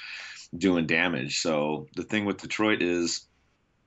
[0.58, 1.40] doing damage.
[1.40, 3.26] So the thing with Detroit is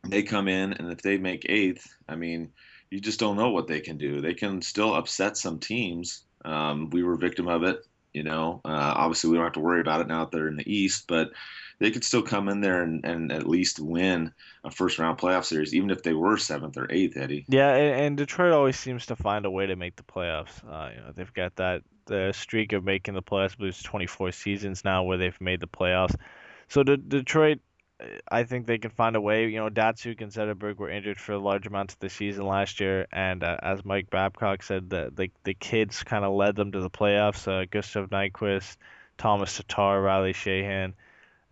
[0.04, 2.52] they come in, and if they make eighth, I mean,
[2.90, 4.20] you just don't know what they can do.
[4.20, 6.22] They can still upset some teams.
[6.44, 7.86] Um, we were victim of it.
[8.12, 10.56] You know, uh, obviously we don't have to worry about it now that they're in
[10.56, 11.30] the East, but
[11.78, 14.34] they could still come in there and, and at least win
[14.64, 17.46] a first round playoff series, even if they were seventh or eighth, Eddie.
[17.48, 20.62] Yeah, and, and Detroit always seems to find a way to make the playoffs.
[20.62, 23.56] Uh, you know, they've got that the streak of making the playoffs.
[23.58, 26.14] There's 24 seasons now where they've made the playoffs.
[26.68, 27.60] So the, Detroit,
[28.30, 29.48] I think they can find a way.
[29.48, 33.06] You know, Datsyuk and Zetterberg were injured for large amounts of the season last year,
[33.12, 36.80] and uh, as Mike Babcock said, the the, the kids kind of led them to
[36.80, 37.46] the playoffs.
[37.46, 38.76] Uh, Gustav Nyquist,
[39.18, 40.94] Thomas Tatar, Riley Sheahan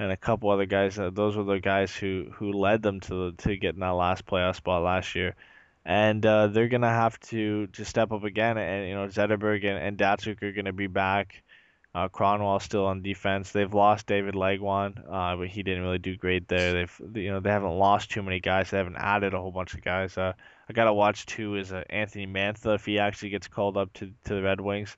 [0.00, 0.98] and a couple other guys.
[0.98, 4.56] Uh, those were the guys who who led them to to getting that last playoff
[4.56, 5.36] spot last year,
[5.84, 8.56] and uh, they're gonna have to to step up again.
[8.56, 11.42] And you know Zetterberg and, and Datsyuk are gonna be back.
[11.92, 13.50] Uh, Kronwall still on defense.
[13.50, 16.72] They've lost David Legwand, uh, but he didn't really do great there.
[16.72, 18.70] They've you know they haven't lost too many guys.
[18.70, 20.16] They haven't added a whole bunch of guys.
[20.16, 20.32] Uh,
[20.68, 24.12] I gotta watch too is uh, Anthony Mantha if he actually gets called up to
[24.24, 24.96] to the Red Wings.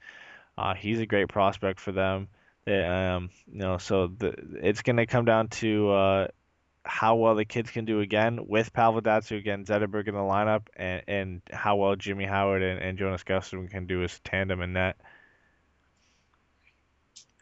[0.59, 2.29] Uh, he's a great prospect for them.
[2.67, 6.29] Um, you know, so the, it's going to come down to uh,
[6.85, 10.67] how well the kids can do again with Pavel Datsyuk again, Zetterberg in the lineup,
[10.77, 14.75] and, and how well Jimmy Howard and, and Jonas Gustavsson can do as tandem in
[14.75, 14.97] net.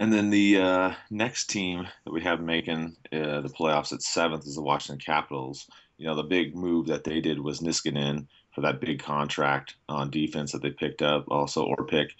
[0.00, 4.46] And then the uh, next team that we have making uh, the playoffs at seventh
[4.46, 5.68] is the Washington Capitals.
[5.98, 10.10] You know, the big move that they did was Niskanen for that big contract on
[10.10, 11.26] defense that they picked up.
[11.30, 12.12] Also, Orpik,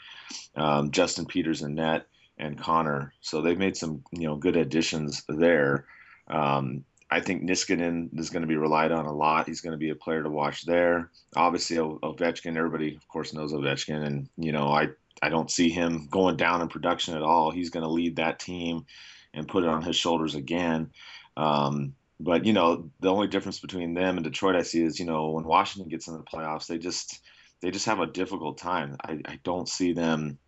[0.56, 3.14] um, Justin Peters in net and Connor.
[3.22, 5.86] So they've made some you know good additions there.
[6.28, 9.48] Um, I think Niskanen is going to be relied on a lot.
[9.48, 11.10] He's going to be a player to watch there.
[11.34, 12.58] Obviously, Ovechkin.
[12.58, 14.88] Everybody, of course, knows Ovechkin, and you know I
[15.22, 17.50] I don't see him going down in production at all.
[17.50, 18.87] He's going to lead that team
[19.35, 20.90] and put it on his shoulders again.
[21.37, 25.06] Um, but you know the only difference between them and Detroit I see is you
[25.06, 27.20] know when Washington gets in the playoffs, they just
[27.62, 28.96] they just have a difficult time.
[29.02, 30.38] I, I don't see them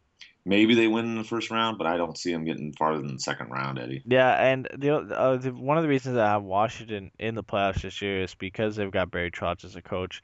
[0.45, 3.15] maybe they win in the first round, but I don't see them getting farther than
[3.15, 4.03] the second round, Eddie.
[4.07, 7.83] Yeah, and the, uh, the one of the reasons I have Washington in the playoffs
[7.83, 10.23] this year is because they've got Barry Trotz as a coach.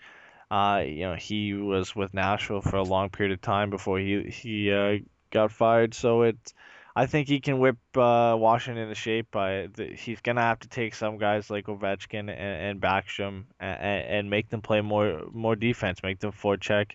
[0.50, 4.22] Uh, you know, he was with Nashville for a long period of time before he
[4.24, 4.98] he uh,
[5.30, 5.94] got fired.
[5.94, 6.54] So it's
[6.96, 9.30] I think he can whip uh, Washington into shape.
[9.30, 13.80] By the, he's gonna have to take some guys like Ovechkin and, and Backstrom and,
[13.80, 16.92] and make them play more more defense, make them forecheck,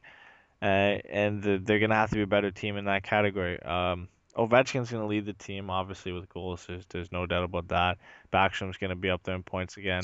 [0.61, 3.61] uh, and the, they're gonna have to be a better team in that category.
[3.61, 6.65] Um, Ovechkin's gonna lead the team, obviously with goals.
[6.67, 7.97] There's, there's no doubt about that.
[8.33, 10.03] Backstrom's gonna be up there in points again.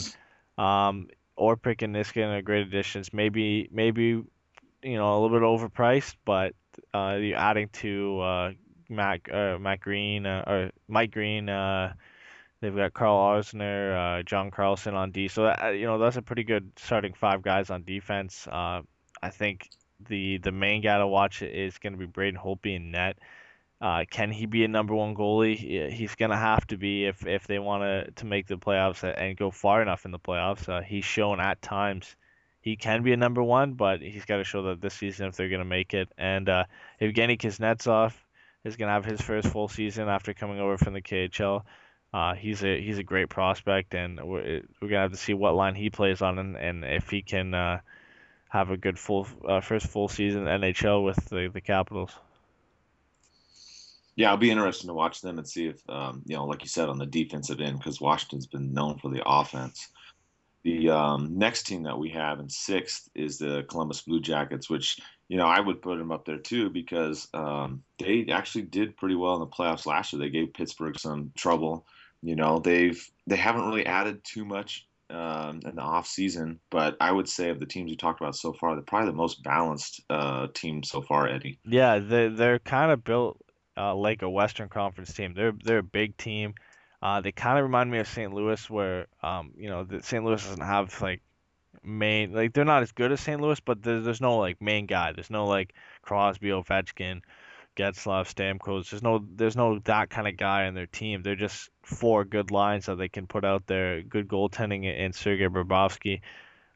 [0.57, 1.07] Um,
[1.39, 3.13] Orpik and Niskanen are great additions.
[3.13, 6.53] Maybe maybe you know a little bit overpriced, but
[6.93, 8.51] uh, you're adding to uh,
[8.89, 11.49] Matt uh, Matt Green uh, or Mike Green.
[11.49, 11.93] Uh,
[12.61, 15.27] they've got Karl Alzner, uh, John Carlson on D.
[15.27, 18.47] So that, uh, you know that's a pretty good starting five guys on defense.
[18.47, 18.81] Uh,
[19.21, 19.69] I think
[20.07, 23.17] the the main guy to watch is going to be Braden Holtby in net.
[23.81, 25.91] Uh, can he be a number one goalie?
[25.91, 29.37] He's to have to be if, if they want to to make the playoffs and
[29.37, 30.67] go far enough in the playoffs.
[30.67, 32.15] Uh, he's shown at times
[32.61, 35.37] he can be a number one, but he's got to show that this season if
[35.37, 36.09] they're to make it.
[36.17, 36.65] And uh,
[36.99, 38.13] Evgeny Kuznetsov,
[38.63, 41.63] is to have his first full season after coming over from the KHL.
[42.13, 45.55] Uh, he's a he's a great prospect, and we're, we're gonna have to see what
[45.55, 47.79] line he plays on, and, and if he can uh,
[48.49, 52.11] have a good full uh, first full season NHL with the, the Capitals.
[54.15, 56.69] Yeah, I'll be interested to watch them and see if um, you know, like you
[56.69, 59.89] said, on the defensive end, because Washington's been known for the offense.
[60.63, 64.99] The um, next team that we have in sixth is the Columbus Blue Jackets, which
[65.29, 69.15] you know, I would put them up there too because um, they actually did pretty
[69.15, 70.19] well in the playoffs last year.
[70.19, 71.85] They gave Pittsburgh some trouble.
[72.21, 76.97] You know, they've they haven't really added too much um, in the off season, but
[76.99, 79.43] I would say of the teams we talked about so far, they're probably the most
[79.43, 81.59] balanced uh, team so far, Eddie.
[81.63, 83.39] Yeah, they they're kind of built
[83.79, 85.33] uh, like a Western Conference team.
[85.33, 86.53] They're they're a big team.
[87.01, 88.33] Uh, they kind of remind me of St.
[88.33, 90.23] Louis, where um, you know, St.
[90.23, 91.21] Louis doesn't have like
[91.83, 93.39] main like they're not as good as St.
[93.39, 95.13] Louis, but there's, there's no like main guy.
[95.13, 97.21] There's no like Crosby, Ovechkin,
[97.77, 98.89] Getzlaf, Stamkos.
[98.89, 101.23] There's no there's no that kind of guy on their team.
[101.23, 104.01] They're just four good lines that they can put out there.
[104.01, 106.21] Good goaltending in Sergei Bobrovsky.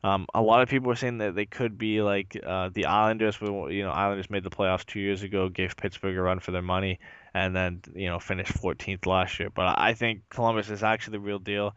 [0.04, 3.38] Um, a lot of people were saying that they could be like uh, the Islanders.
[3.42, 6.62] You know, Islanders made the playoffs two years ago, gave Pittsburgh a run for their
[6.62, 7.00] money,
[7.34, 9.50] and then you know finished 14th last year.
[9.50, 11.74] But I think Columbus is actually the real deal.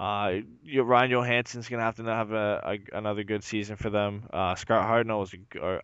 [0.00, 0.40] Uh,
[0.82, 4.24] Ryan Johansen's gonna have to have a, a another good season for them.
[4.32, 5.32] Uh, Scott Hartnell was,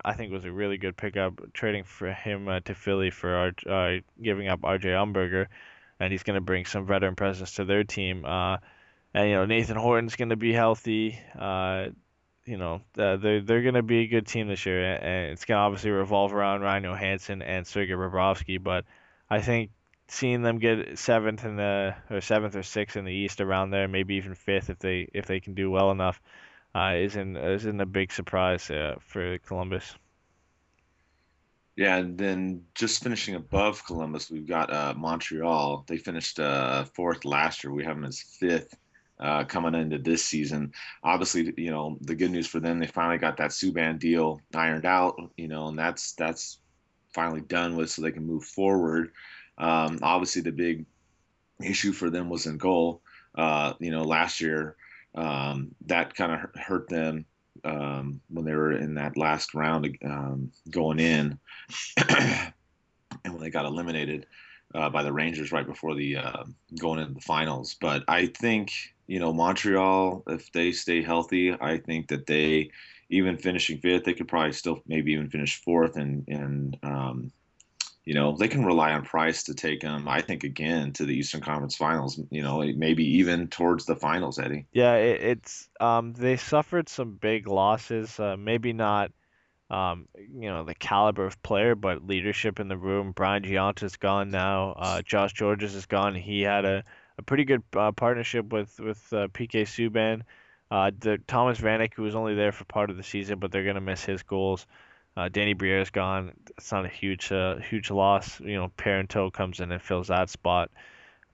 [0.03, 3.95] I think, was a really good pickup, trading for him uh, to Philly for our,
[3.95, 4.89] uh, giving up R.J.
[4.89, 5.47] Umberger,
[6.01, 8.25] and he's gonna bring some veteran presence to their team.
[9.13, 11.19] And you know Nathan Horton's gonna be healthy.
[11.37, 11.87] Uh,
[12.45, 15.61] you know uh, they're they're gonna be a good team this year, and it's gonna
[15.61, 18.61] obviously revolve around Ryan Johansen and Sergei Bobrovsky.
[18.61, 18.85] But
[19.29, 19.71] I think
[20.07, 23.87] seeing them get seventh in the or seventh or sixth in the East around there,
[23.87, 26.21] maybe even fifth if they if they can do well enough,
[26.75, 29.95] uh, isn't isn't a big surprise uh, for Columbus.
[31.75, 35.85] Yeah, and then just finishing above Columbus, we've got uh, Montreal.
[35.87, 37.71] They finished uh, fourth last year.
[37.71, 38.75] We have them as fifth.
[39.19, 40.71] Uh, coming into this season.
[41.03, 44.85] Obviously, you know the good news for them, they finally got that Subban deal ironed
[44.85, 45.19] out.
[45.35, 46.57] You know, and that's that's
[47.13, 49.11] finally done with, so they can move forward.
[49.57, 50.85] Um, obviously, the big
[51.61, 53.01] issue for them was in goal.
[53.35, 54.77] Uh, you know, last year
[55.15, 57.25] um, that kind of hurt them
[57.63, 61.39] um, when they were in that last round um, going in,
[61.97, 62.53] and
[63.23, 64.27] when they got eliminated
[64.73, 66.43] uh, by the Rangers right before the uh,
[66.79, 67.75] going into the finals.
[67.79, 68.71] But I think
[69.09, 72.69] you know Montreal, if they stay healthy, I think that they
[73.09, 77.31] even finishing fifth, they could probably still maybe even finish fourth and and um,
[78.05, 80.07] you know they can rely on Price to take them.
[80.07, 82.21] I think again to the Eastern Conference Finals.
[82.29, 84.67] You know, maybe even towards the finals, Eddie.
[84.73, 88.19] Yeah, it, it's um, they suffered some big losses.
[88.19, 89.11] Uh, maybe not,
[89.71, 93.13] um, you know, the caliber of player, but leadership in the room.
[93.13, 94.73] Brian Gionta's gone now.
[94.77, 96.13] Uh, Josh Gorges is gone.
[96.13, 96.83] He had a,
[97.19, 100.21] a pretty good uh, partnership with with uh, PK Subban.
[100.71, 103.65] Uh, the Thomas Vanek, who was only there for part of the season, but they're
[103.65, 104.65] gonna miss his goals.
[105.17, 106.31] Uh, Danny Briere's gone.
[106.57, 108.39] It's not a huge huge loss.
[108.39, 110.71] You know, Parenteau comes in and fills that spot.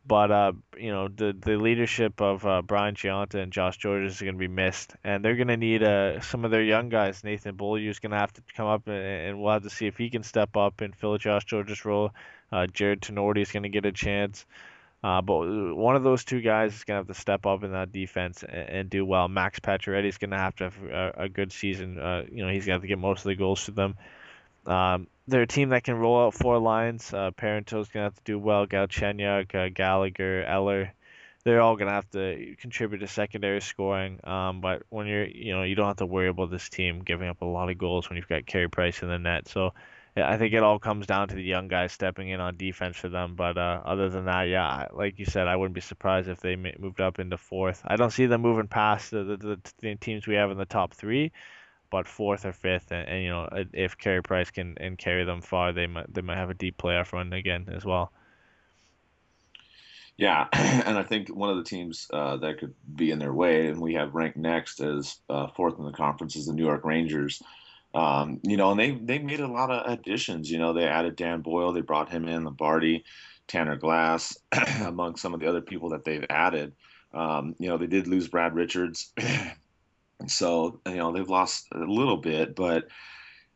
[0.07, 4.21] But uh, you know, the the leadership of uh, Brian Gionta and Josh Gorges is
[4.21, 7.23] going to be missed, and they're going to need uh, some of their young guys.
[7.23, 9.87] Nathan Beaulieu is going to have to come up, and, and, we'll have to see
[9.87, 12.11] if he can step up and fill Josh George's role.
[12.71, 14.45] Jarred Tinordi is going to get a chance.
[15.05, 17.73] Uh, but one of those two guys is going to have to step up in
[17.73, 19.27] that defense and, and do well.
[19.27, 21.99] Max Pacioretty is going to have to have a, a good season.
[21.99, 23.95] Uh, you know, he's going to have to get most of the goals to them.
[24.65, 27.13] Um, they're a team that can roll out four lines.
[27.13, 28.65] Uh, is going to have to do well.
[28.65, 30.91] Galchenyuk, uh, Gallagher, Eller.
[31.43, 34.19] they're all gonna have to contribute to secondary scoring.
[34.23, 37.27] Um, but when you're, you know, you don't have to worry about this team giving
[37.27, 39.47] up a lot of goals when you've got Carey Price in the net.
[39.49, 39.73] So
[40.17, 43.09] I think it all comes down to the young guys stepping in on defense for
[43.09, 43.35] them.
[43.35, 46.55] But uh, other than that, yeah, like you said, I wouldn't be surprised if they
[46.55, 47.81] moved up into fourth.
[47.85, 50.93] I don't see them moving past the, the, the, teams we have in the top
[50.93, 51.33] three,
[51.89, 55.41] but fourth or fifth, and, and you know, if Carey Price can and carry them
[55.41, 58.13] far, they might they might have a deep playoff run again as well.
[60.17, 63.67] Yeah, and I think one of the teams uh, that could be in their way,
[63.67, 66.85] and we have ranked next as uh, fourth in the conference, is the New York
[66.85, 67.41] Rangers.
[67.95, 70.51] Um, you know, and they they made a lot of additions.
[70.51, 73.05] You know, they added Dan Boyle, they brought him in, Lombardi,
[73.47, 74.37] Tanner Glass,
[74.83, 76.73] among some of the other people that they've added.
[77.13, 79.13] Um, you know, they did lose Brad Richards,
[80.27, 82.89] so you know they've lost a little bit, but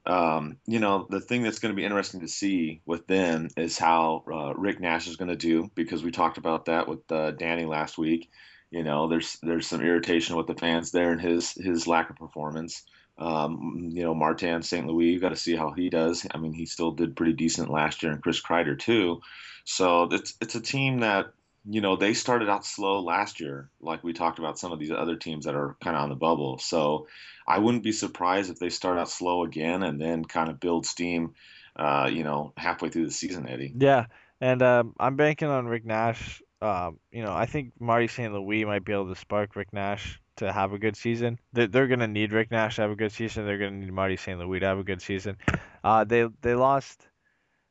[0.05, 3.77] um, you know, the thing that's going to be interesting to see with them is
[3.77, 7.31] how uh, Rick Nash is going to do because we talked about that with uh,
[7.31, 8.29] Danny last week.
[8.71, 12.15] You know, there's there's some irritation with the fans there and his his lack of
[12.15, 12.83] performance.
[13.19, 14.87] Um, you know, Martin St.
[14.87, 16.25] Louis, you got to see how he does.
[16.33, 19.21] I mean, he still did pretty decent last year, and Chris Kreider too.
[19.65, 21.33] So it's it's a team that
[21.69, 24.91] you know they started out slow last year, like we talked about some of these
[24.91, 26.59] other teams that are kind of on the bubble.
[26.59, 27.07] So
[27.45, 30.85] I wouldn't be surprised if they start out slow again and then kind of build
[30.85, 31.33] steam.
[31.75, 33.73] Uh, you know, halfway through the season, Eddie.
[33.77, 34.05] Yeah,
[34.41, 36.41] and um, I'm banking on Rick Nash.
[36.61, 38.33] Um, you know, I think Marty St.
[38.33, 41.39] Louis might be able to spark Rick Nash to have a good season.
[41.53, 43.45] They're, they're going to need Rick Nash to have a good season.
[43.45, 44.39] They're going to need Marty St.
[44.39, 45.37] Louis to have a good season.
[45.83, 47.07] Uh, they they lost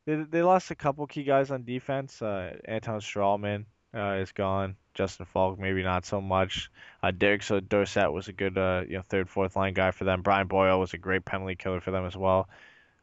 [0.06, 2.22] they, they lost a couple key guys on defense.
[2.22, 4.76] Uh, Anton Stralman uh, is gone.
[4.94, 6.70] Justin Falk maybe not so much.
[7.02, 10.04] Uh, Derek so Dorsett was a good uh, you know third fourth line guy for
[10.04, 10.22] them.
[10.22, 12.48] Brian Boyle was a great penalty killer for them as well.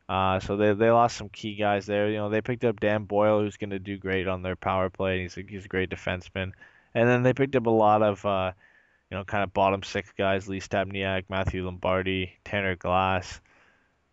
[0.08, 2.10] Uh, so they they lost some key guys there.
[2.10, 4.90] You know they picked up Dan Boyle who's going to do great on their power
[4.90, 5.22] play.
[5.22, 6.52] He's a, he's a great defenseman.
[6.94, 8.54] And then they picked up a lot of uh,
[9.10, 13.40] you know, kind of bottom six guys: Lee Stempniak, Matthew Lombardi, Tanner Glass.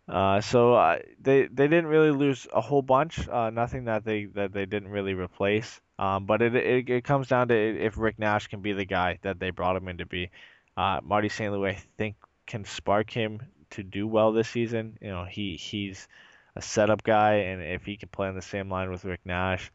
[0.07, 3.27] Uh, so uh, they they didn't really lose a whole bunch.
[3.27, 5.79] Uh, nothing that they that they didn't really replace.
[5.97, 9.19] Um, but it, it it comes down to if Rick Nash can be the guy
[9.21, 10.29] that they brought him in to be.
[10.75, 11.53] Uh, Marty St.
[11.53, 12.15] Louis, I think,
[12.47, 14.97] can spark him to do well this season.
[15.01, 16.07] You know, he he's
[16.55, 19.71] a setup guy, and if he can play on the same line with Rick Nash,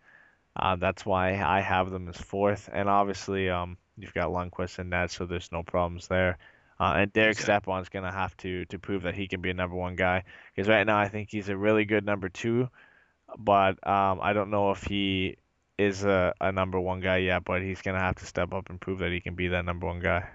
[0.56, 2.68] uh, that's why I have them as fourth.
[2.72, 6.38] And obviously, um, You've got Lundqvist in that, so there's no problems there.
[6.80, 7.44] Uh, and Derek okay.
[7.44, 10.22] Stepan's going to have to to prove that he can be a number one guy
[10.54, 12.68] because right now I think he's a really good number two,
[13.36, 15.36] but um, I don't know if he
[15.76, 17.44] is a, a number one guy yet.
[17.44, 19.64] But he's going to have to step up and prove that he can be that
[19.64, 20.28] number one guy.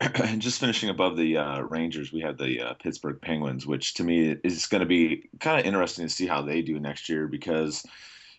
[0.24, 4.04] And just finishing above the uh, Rangers, we have the uh, Pittsburgh Penguins, which to
[4.04, 7.28] me is going to be kind of interesting to see how they do next year
[7.28, 7.84] because,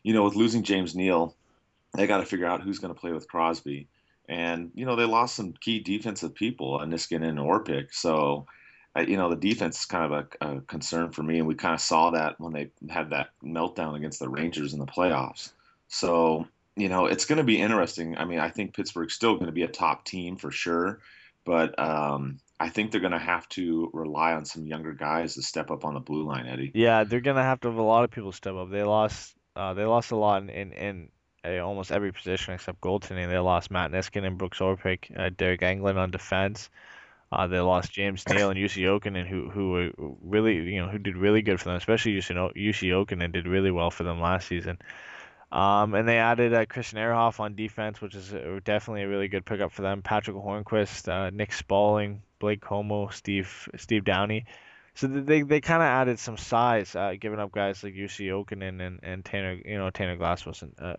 [0.04, 1.38] you know, with losing James Neal,
[1.95, 3.88] they got to figure out who's going to play with Crosby.
[4.27, 7.93] And, you know, they lost some key defensive people, Niskanen and Orpik.
[7.93, 8.47] So,
[8.95, 11.39] uh, you know, the defense is kind of a, a, concern for me.
[11.39, 14.79] And we kind of saw that when they had that meltdown against the Rangers in
[14.79, 15.51] the playoffs.
[15.88, 18.17] So, you know, it's going to be interesting.
[18.17, 20.99] I mean, I think Pittsburgh's still going to be a top team for sure.
[21.45, 25.41] But um, I think they're going to have to rely on some younger guys to
[25.41, 26.71] step up on the blue line, Eddie.
[26.73, 28.71] Yeah, they're going to have to have a lot of people step up.
[28.71, 29.36] They lost.
[29.56, 31.10] Uh, they lost a lot in, in
[31.45, 33.29] almost every position except goaltending.
[33.29, 36.69] They lost Matt Niskanen and Brooks Orpik, uh, Deryk Engelland on defense.
[37.32, 41.17] Uh, they lost James Neal and Jussi Jokinen, who who really you know who did
[41.17, 44.77] really good for them, especially Jussi Jokinen did really well for them last season.
[45.51, 49.45] Um, and they added uh, Christian Ehrhoff on defense, which is definitely a really good
[49.45, 50.01] pickup for them.
[50.01, 54.45] Patric Hornqvist, uh, Nick Spaling, Blake Comeau, Steve Steve Downie.
[54.95, 58.79] So they they kind of added some size, uh, giving up guys like Jussi Jokinen
[58.79, 59.60] and, and Tanner.
[59.65, 60.95] You know, Tanner Glass wasn't uh,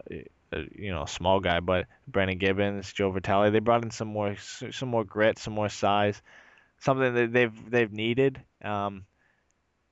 [0.52, 4.36] a, you know small guy, but Brandon Gibbons, Joe Vitale, they brought in some more
[4.36, 6.20] some more grit, some more size,
[6.80, 8.42] something that they've they've needed.
[8.64, 9.04] Um,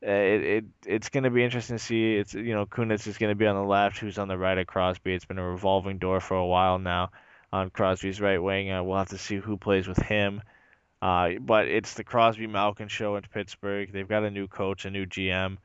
[0.00, 2.16] it, it it's going to be interesting to see.
[2.16, 4.58] It's you know Kunitz is going to be on the left, who's on the right
[4.58, 5.14] of Crosby.
[5.14, 7.10] It's been a revolving door for a while now
[7.52, 8.70] on Crosby's right wing.
[8.70, 10.42] Uh, we'll have to see who plays with him.
[11.02, 13.92] Uh, but it's the Crosby Malkin show in Pittsburgh.
[13.92, 15.58] They've got a new coach, a new GM.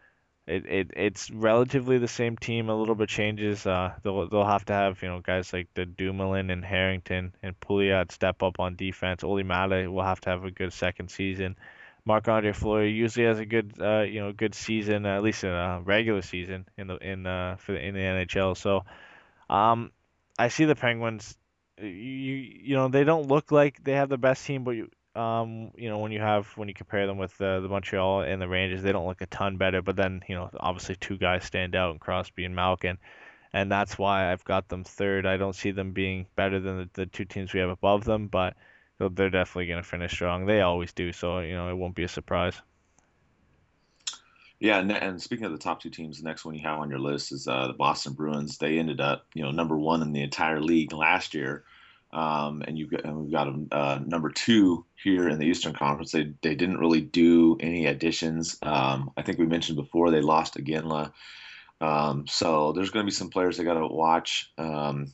[0.47, 2.69] It, it it's relatively the same team.
[2.69, 3.67] A little bit changes.
[3.67, 7.59] Uh, they'll they'll have to have you know guys like the Dumoulin and Harrington and
[7.59, 9.23] Pouliot step up on defense.
[9.23, 11.55] Olli Maatta will have to have a good second season.
[12.03, 15.51] Marc Andre Fleury usually has a good uh, you know good season, at least in
[15.51, 18.57] a regular season in the in uh for the, in the NHL.
[18.57, 18.85] So,
[19.51, 19.91] um,
[20.39, 21.37] I see the Penguins.
[21.79, 25.71] You you know they don't look like they have the best team, but you, um,
[25.75, 28.47] you know, when you have when you compare them with the the Montreal and the
[28.47, 29.81] Rangers, they don't look a ton better.
[29.81, 32.97] But then, you know, obviously two guys stand out in Crosby and Malkin,
[33.53, 35.25] and that's why I've got them third.
[35.25, 38.27] I don't see them being better than the, the two teams we have above them,
[38.27, 38.55] but
[38.99, 40.45] they're definitely going to finish strong.
[40.45, 42.61] They always do, so you know it won't be a surprise.
[44.59, 46.89] Yeah, and, and, speaking of the top two teams, the next one you have on
[46.89, 48.57] your list is uh, the Boston Bruins.
[48.57, 51.63] They ended up, you know, number one in the entire league last year,
[52.11, 56.11] um, and you and we've got a uh, number two here in the Eastern Conference.
[56.11, 58.57] They they didn't really do any additions.
[58.61, 61.11] Um, I think we mentioned before they lost Iginla,
[61.81, 64.51] um, so there's going to be some players they got to watch.
[64.57, 65.13] Um,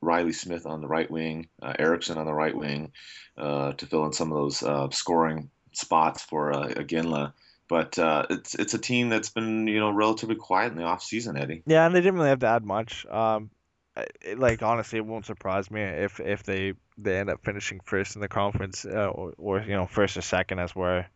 [0.00, 2.92] Reilly Smith on the right wing, uh, Eriksson on the right wing,
[3.38, 7.32] uh, to fill in some of those uh, scoring spots for uh, Iginla.
[7.68, 11.02] But uh, it's it's a team that's been you know relatively quiet in the off
[11.02, 11.62] season, Eddie.
[11.66, 13.06] Yeah, and they didn't really have to add much.
[13.06, 13.50] Um,
[13.96, 18.16] it, like honestly, it won't surprise me if if they they end up finishing first
[18.16, 21.08] in the conference, uh, or, or you know first or second as where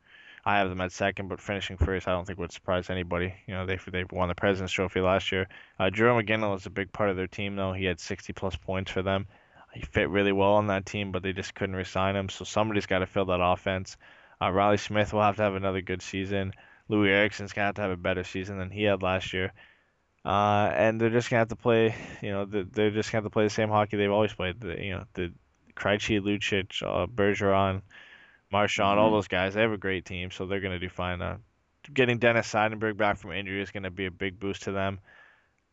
[0.45, 3.35] I have them at second, but finishing first, I don't think would surprise anybody.
[3.47, 5.49] You know, they they won the President's Trophy last year.
[5.79, 7.73] Uh, Jarome Iginla was a big part of their team, though.
[7.73, 9.27] He had 60 plus points for them.
[9.75, 12.29] He fit really well on that team, but they just couldn't resign him.
[12.29, 13.97] So somebody's got to fill that offense.
[14.41, 16.53] Uh, Reilly Smith will have to have another good season.
[16.89, 19.53] Loui Eriksson's gonna have to have a better season than he had last year.
[20.29, 23.31] Uh, and they're just gonna have to play, you know, they're just gonna have to
[23.31, 24.61] play the same hockey they've always played.
[24.61, 25.33] The, you know, the
[25.75, 27.81] Krejci, Lucic, uh, Bergeron,
[28.53, 28.99] Marchand, mm-hmm.
[28.99, 29.55] all those guys.
[29.55, 31.23] They have a great team, so they're gonna do fine.
[31.23, 31.39] Uh,
[31.95, 35.01] getting Dennis Seidenberg back from injury is gonna be a big boost to them.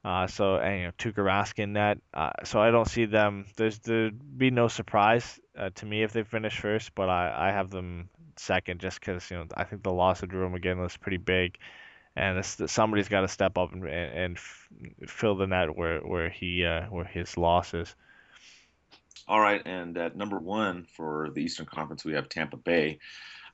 [0.06, 1.98] Uh, so and, you know Tuukka Rask in net.
[2.14, 3.48] Uh, so I don't see them.
[3.58, 7.52] There's there'd be no surprise uh, to me if they finish first, but I, I
[7.52, 10.96] have them second just because you know I think the loss of Jarome again was
[10.96, 11.58] pretty big,
[12.16, 14.40] and somebody's got to step up and, and
[15.08, 17.94] fill the net where where he uh, where his loss is.
[19.28, 23.00] All right, and at number one for the Eastern Conference, we have Tampa Bay.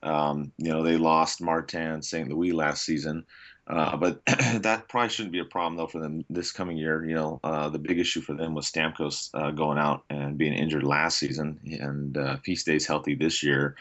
[0.04, 2.28] Um, you know, they lost Martin St.
[2.28, 3.26] Louis last season,
[3.68, 7.06] uh, but that probably shouldn't be a problem though for them this coming year.
[7.06, 10.54] You know, uh, the big issue for them was Stamkos uh, going out and being
[10.54, 13.76] injured last season, and uh, if he stays healthy this year,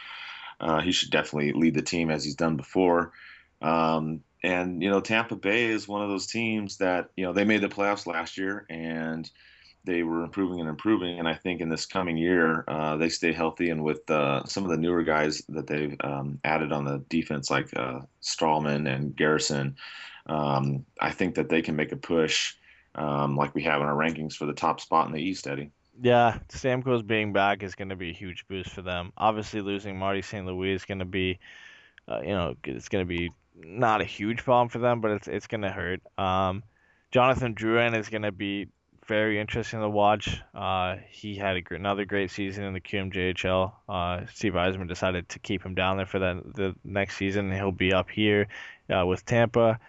[0.60, 3.12] uh, he should definitely lead the team as he's done before.
[3.62, 7.45] Um, and you know, Tampa Bay is one of those teams that you know they
[7.45, 9.30] made the playoffs last year and
[9.84, 11.18] they were improving and improving.
[11.18, 13.70] And I think in this coming year, uh, they stay healthy.
[13.70, 17.51] And with uh, some of the newer guys that they've um, added on the defense,
[17.51, 19.76] like uh, Stralman and Garrison,
[20.26, 22.55] um, I think that they can make a push
[22.95, 25.70] um, like we have in our rankings for the top spot in the East, Eddie.
[26.03, 29.12] Yeah, Stamkos being back is going to be a huge boost for them.
[29.16, 30.47] Obviously, losing Marty St.
[30.47, 31.38] Louis is going to be,
[32.09, 33.30] uh, you know, it's going to be
[33.64, 36.00] not a huge problem for them, but it's it's to hurt.
[36.18, 36.62] Um,
[37.11, 38.68] Jonathan Drouin is to be
[39.06, 40.40] very interesting to watch.
[40.54, 43.72] Uh, he had a, another great season in the QMJHL.
[43.88, 46.20] Uh, Steve Yzerman decided to keep him down there for
[46.54, 47.50] the next season.
[47.50, 48.46] He'll be up here
[48.88, 49.80] uh, with Tampa.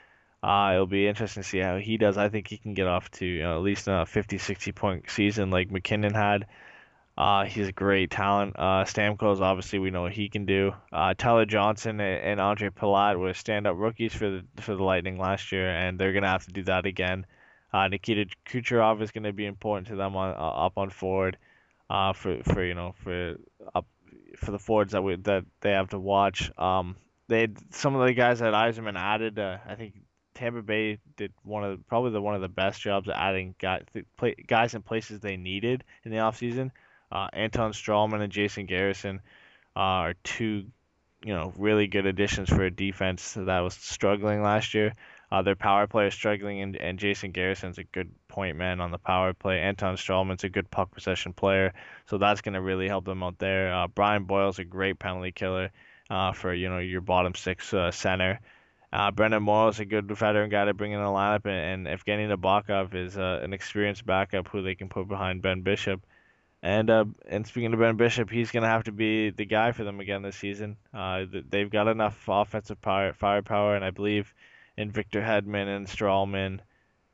[0.42, 2.18] Uh, it'll be interesting to see how he does.
[2.18, 5.10] I think he can get off to you know, at least a 50, 60 point
[5.10, 6.48] season like MacKinnon had.
[7.18, 8.56] Uh, he's a great talent.
[8.58, 10.74] Uh, Stamkos, obviously, we know what he can do.
[10.92, 15.18] Uh, Tyler Johnson and, and Ondrej Palat were stand-up rookies for the for the Lightning
[15.18, 17.26] last year, and they're gonna have to do that again.
[17.74, 21.38] Uh, Nikita Kucherov is gonna be important to them on uh, up on forward.
[21.90, 23.36] Uh, for for you know for
[23.76, 23.86] up
[24.38, 26.50] for the forwards that we that they have to watch.
[26.58, 26.96] Um,
[27.28, 29.38] they some of the guys that Yzerman added.
[29.38, 29.96] Uh, I think
[30.34, 33.84] Tampa Bay did one of probably the one of the best jobs at adding guys,
[34.48, 36.72] guys in places they needed in the offseason.
[37.12, 39.22] Uh, Anton Stralman and Jason Garrison
[39.76, 40.66] uh, are two,
[41.24, 44.94] you know, really good additions for a defense that was struggling last year.
[45.32, 48.92] Uh, their power play is struggling, and, and Jason Garrison's a good point man on
[48.92, 49.60] the power play.
[49.60, 51.74] Anton Stralman's a good puck possession player,
[52.08, 53.74] so that's going to really help them out there.
[53.74, 55.72] Uh, Brian Boyle's a great penalty killer
[56.10, 58.42] uh, for you know your bottom six uh, center.
[58.94, 62.28] Uh, Brenden Morrow's a good veteran guy to bring in the lineup, and, and Evgeny
[62.28, 66.06] Nabokov is uh, an experienced backup who they can put behind Ben Bishop.
[66.64, 69.72] And uh, and speaking of Ben Bishop, he's going to have to be the guy
[69.72, 70.78] for them again this season.
[70.94, 74.32] Uh, they've got enough offensive power, firepower, and I believe
[74.78, 76.60] in Victor Hedman and Stralman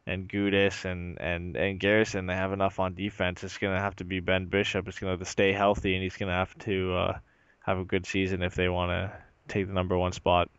[0.07, 3.43] and Gudas and, and, and Garrison, they have enough on defense.
[3.43, 4.87] It's going to have to be Ben Bishop.
[4.87, 7.19] It's going to have to stay healthy, and he's going to have to uh,
[7.65, 9.11] have a good season if they want to
[9.49, 10.49] take the number one spot.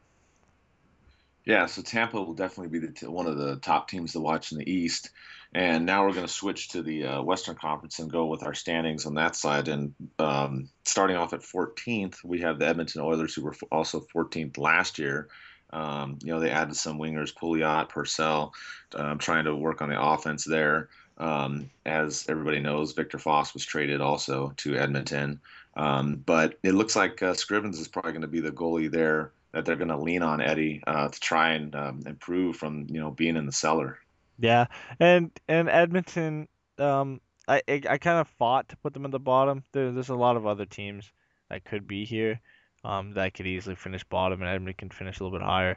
[1.45, 4.59] Yeah, so Tampa will definitely be the one of the top teams to watch in
[4.59, 5.11] the East.
[5.55, 8.55] And now we're going to switch to the uh, Western Conference and go with our
[8.55, 9.69] standings on that side.
[9.69, 14.59] And um, starting off at 14th, we have the Edmonton Oilers, who were also 14th
[14.59, 15.29] last year.
[15.71, 18.53] Um, you know, they added some wingers, Pouliot, Purcell,
[18.95, 20.89] um, trying to work on the offense there.
[21.17, 25.41] Um, as everybody knows, Viktor Fasth was traded also to Edmonton.
[25.77, 29.33] Um, but it looks like uh, Scrivens is probably going to be the goalie there
[29.53, 33.01] that they're going to lean on Eddie uh, to try and um, improve from you
[33.01, 33.99] know being in the cellar.
[34.39, 34.67] Yeah,
[35.01, 39.19] and and Edmonton, um, I I, I kind of fought to put them at the
[39.19, 39.65] bottom.
[39.73, 41.11] There, there's a lot of other teams
[41.51, 42.41] that could be here,
[42.85, 45.77] um, that could easily finish bottom, and Edmonton can finish a little bit higher.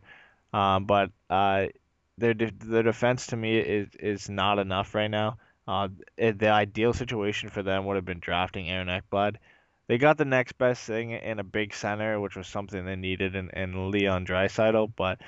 [0.53, 1.67] Um, but uh,
[2.17, 5.37] their de their defense to me is is not enough right now.
[5.67, 5.87] Uh,
[6.17, 9.37] it, the ideal situation for them would have been drafting Aaron Ekblad.
[9.87, 13.35] They got the next best thing in a big center, which was something they needed
[13.35, 15.19] in, in Leon Draisaitl, but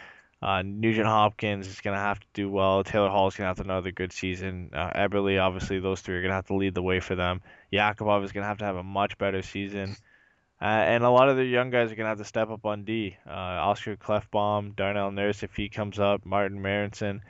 [0.43, 2.83] uh, Nugent Hopkins is going to have to do well.
[2.83, 4.71] Taylor Hall is going to have to another good season.
[4.73, 7.41] Uh, Eberle, obviously, those three are going to have to lead the way for them.
[7.71, 9.95] Yakupov is going to have to have a much better season.
[10.61, 12.65] Uh, and a lot of the young guys are going to have to step up
[12.65, 13.15] on D.
[13.25, 17.21] Uh, Oscar Klefbom, Darnell Nurse, if he comes up, Martin Marincin.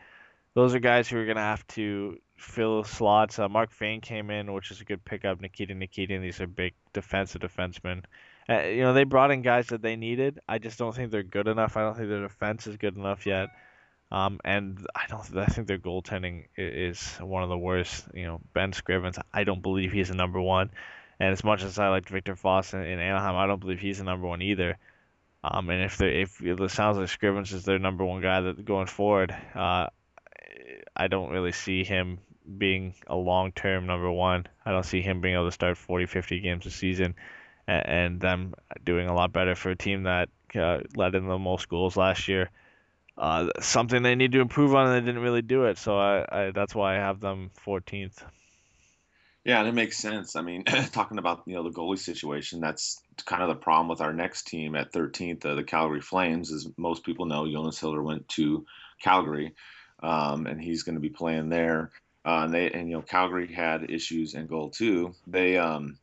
[0.55, 3.37] Those are guys who are going to have to fill slots.
[3.37, 5.39] Uh, Mark Fayne came in, which is a good pickup.
[5.39, 8.03] Nikita Nikitin, these are big defensive defensemen.
[8.49, 10.39] Uh, you know, they brought in guys that they needed.
[10.47, 11.77] I just don't think they're good enough.
[11.77, 13.49] I don't think their defense is good enough yet.
[14.11, 15.37] Um, and I don't.
[15.37, 18.05] I think their goaltending is one of the worst.
[18.13, 19.17] You know, Ben Scrivens.
[19.33, 20.69] I don't believe he's a number one.
[21.19, 23.97] And as much as I liked Viktor Fasth in, in Anaheim, I don't believe he's
[23.97, 24.77] the number one either.
[25.43, 28.63] Um, and if they if it sounds like Scrivens is their number one guy that
[28.63, 29.87] going forward, uh,
[30.95, 32.19] I don't really see him
[32.57, 34.47] being a long-term number one.
[34.65, 37.15] I don't see him being able to start 40, 50 games a season,
[37.67, 38.53] and, them
[38.83, 42.27] doing a lot better for a team that uh, led in the most goals last
[42.27, 42.49] year.
[43.17, 45.77] Uh, something they need to improve on, and they didn't really do it.
[45.77, 48.23] So I, I that's why I have them 14th.
[49.45, 50.35] Yeah, and it makes sense.
[50.35, 54.01] I mean, talking about you know the goalie situation, that's kind of the problem with
[54.01, 56.51] our next team at 13th, uh, the Calgary Flames.
[56.51, 58.65] As most people know, Jonas Hiller went to
[59.01, 59.53] Calgary,
[60.01, 61.91] um, and he's going to be playing there.
[62.25, 65.13] Uh, and they and you know Calgary had issues in goal too.
[65.27, 65.97] They um,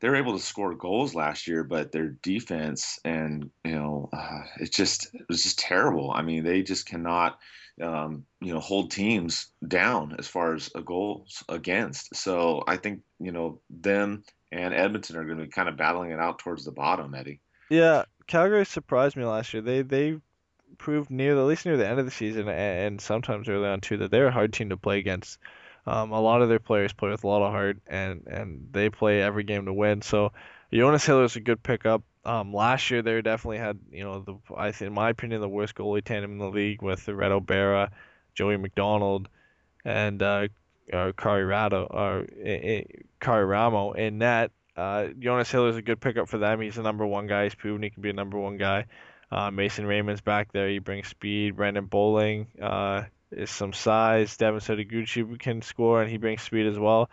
[0.00, 4.42] they were able to score goals last year, but their defense and you know uh,
[4.58, 6.10] it just it was just terrible.
[6.12, 7.38] I mean, they just cannot
[7.80, 12.14] um, you know, hold teams down as far as a goals against.
[12.14, 16.10] So I think you know them and Edmonton are going to be kind of battling
[16.10, 17.40] it out towards the bottom, Eddie.
[17.70, 19.62] Yeah, Calgary surprised me last year.
[19.62, 20.18] They they
[20.78, 23.98] proved near at least near the end of the season and sometimes early on too
[23.98, 25.38] that they're a hard team to play against.
[25.86, 28.90] Um, a lot of their players play with a lot of heart and and they
[28.90, 30.02] play every game to win.
[30.02, 30.32] So
[30.72, 32.02] Jonas Hiller is a good pickup.
[32.24, 35.74] Um, last year they definitely had, you know, the I in my opinion the worst
[35.74, 37.90] goalie tandem in the league with the Reto Berra,
[38.34, 39.28] Joey MacDonald,
[39.84, 40.48] and uh,
[40.92, 42.82] uh Rado or uh,
[43.20, 44.50] Karri Ramo in net.
[44.76, 46.60] Uh, Jonas Hiller is a good pickup for them.
[46.60, 47.44] He's the number one guy.
[47.44, 48.86] He's proven he can be a number one guy.
[49.30, 50.68] Uh, Mason Raymond's back there.
[50.68, 51.56] He brings speed.
[51.56, 54.36] Brandon Bollig, uh, is some size.
[54.36, 57.10] Devin Setoguchi can score, and he brings speed as well.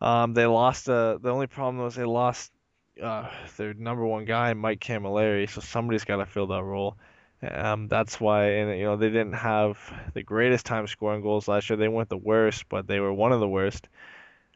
[0.00, 0.88] Um, they lost.
[0.88, 2.52] Uh, the only problem was they lost
[3.02, 6.96] uh, their number one guy, Mike Cammalleri, so somebody's got to fill that role.
[7.42, 9.78] Um, that's why, and you know, they didn't have
[10.14, 11.76] the greatest time scoring goals last year.
[11.76, 13.88] They weren't the worst, but they were one of the worst.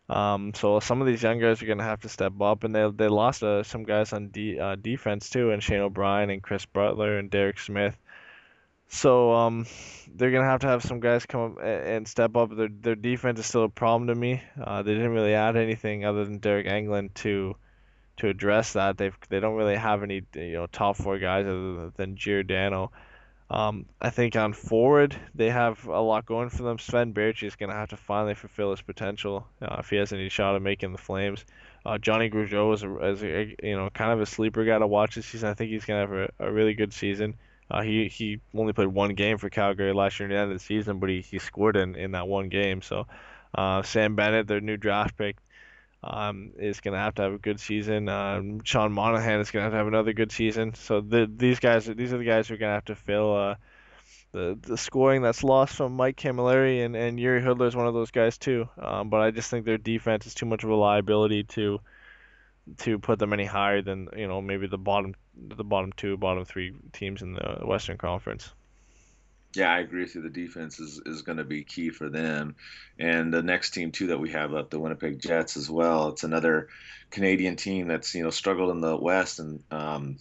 [0.09, 2.91] Um, so some of these young guys are gonna have to step up, and they
[2.91, 6.67] they lost uh, some guys on de- uh, defense too, and Shane O'Brien and Chris
[6.67, 7.97] Butler and Derek Smith.
[8.95, 9.67] So um,
[10.15, 12.55] they're gonna have to have some guys come up and step up.
[12.55, 14.43] Their their defense is still a problem to me.
[14.63, 17.57] Uh, they didn't really add anything other than Deryk Engelland to
[18.19, 18.99] to address that.
[18.99, 22.93] They they don't really have any you know top four guys other than Giordano.
[23.49, 26.79] Um, I think on forward they have a lot going for them.
[26.79, 30.29] Sven Baertschi is to have to finally fulfill his potential uh, if he has any
[30.29, 31.47] shot of making the Flames.
[31.87, 34.87] Uh, Johnny Gaudreau is, a, is a, you know kind of a sleeper guy to
[34.87, 35.49] watch this season.
[35.49, 37.37] I think he's to have a, a really good season.
[37.73, 40.59] Uh, he he only played one game for Calgary last year at the end of
[40.59, 42.83] the season, but he, he scored in, in that one game.
[42.83, 43.07] So
[43.55, 45.39] uh, Sam Bennett, their new draft pick,
[46.05, 48.11] um, is going to have to have a good season.
[48.11, 50.75] Um, Sean Monahan is going to have to have another good season.
[50.75, 53.35] So the, these guys, these are the guys who are going to have to fill
[53.35, 53.55] uh,
[54.33, 57.95] the the scoring that's lost from Mike Cammalleri and and Jiri Hudler is one of
[57.95, 58.69] those guys too.
[58.79, 61.81] Um, but I just think their defense is too much of a liability to
[62.79, 66.45] to put them any higher than you know maybe the bottom the bottom two, bottom
[66.45, 68.53] three teams in the Western Conference.
[69.55, 70.23] Yeah, I agree with you.
[70.23, 72.57] The defense is, is going to be key for them.
[72.99, 76.09] And the next team, too, that we have up, the Winnipeg Jets as well.
[76.09, 76.69] It's another
[77.11, 79.41] Canadian team that's, you know, struggled in the West.
[79.41, 80.17] And um,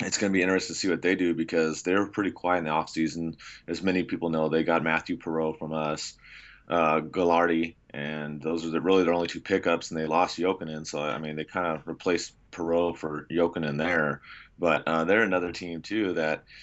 [0.00, 2.58] it's going to be interesting to see what they do because they were pretty quiet
[2.58, 3.36] in the offseason.
[3.66, 6.12] As many people know, they got Mathieu Perreault from us,
[6.68, 9.90] uh, Galiardi, and those are the, really their only two pickups.
[9.90, 10.86] And they lost Jokinen.
[10.86, 14.20] So, I mean, they kind of replaced Perreault for Jokinen there.
[14.58, 16.44] But uh, they're another team, too, that–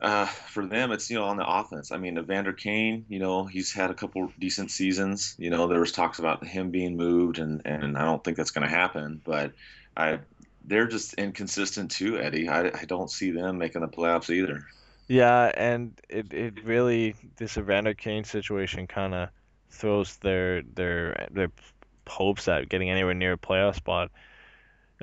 [0.00, 1.92] uh, for them, it's you know on the offense.
[1.92, 5.34] I mean, Evander Kane, you know, he's had a couple decent seasons.
[5.38, 8.50] You know, there was talks about him being moved, and and I don't think that's
[8.50, 9.20] going to happen.
[9.22, 9.52] But
[9.96, 10.20] I,
[10.64, 12.48] they're just inconsistent too, Eddie.
[12.48, 14.66] I, I don't see them making the playoffs either.
[15.08, 19.28] Yeah, and it it really this Evander Kane situation kind of
[19.70, 21.52] throws their their their
[22.08, 24.10] hopes at getting anywhere near a playoff spot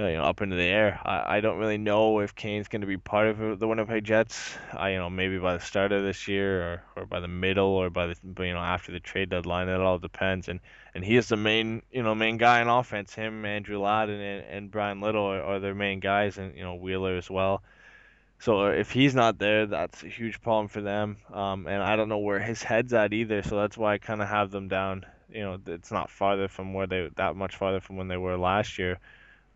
[0.08, 1.00] you know, up into the air.
[1.04, 4.56] I, I don't really know if Kane's going to be part of the Winnipeg Jets.
[4.74, 7.68] I, you know, maybe by the start of this year or, or by the middle
[7.68, 9.68] or by the, you know, after the trade deadline.
[9.68, 10.48] It all depends.
[10.48, 10.62] And
[10.96, 13.14] and he is the main, you know, main guy in offense.
[13.14, 16.76] Him, Andrew Ladd, and, and Bryan Little are, are their main guys, and you know,
[16.76, 17.62] Wheeler as well.
[18.40, 21.18] So uh, if he's not there, that's a huge problem for them.
[21.34, 23.44] Um, and I don't know where his head's at either.
[23.44, 25.06] So that's why I kind of have them down.
[25.30, 28.38] You know, it's not farther from where they that much farther from when they were
[28.38, 29.00] last year.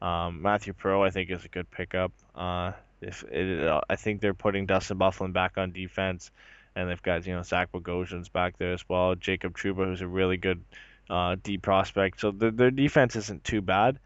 [0.04, 2.12] Um, Mathieu Perreault, I think, is a good pickup.
[2.36, 6.30] Uh, if it, uh, I think they're putting Dustin Byfuglien back on defense,
[6.76, 9.16] and they've got you know Zach Bogosian's back there as well.
[9.16, 10.62] Jacob Trouba, who's a really good
[11.10, 12.20] uh, D prospect.
[12.20, 13.98] So their, their defense isn't too bad,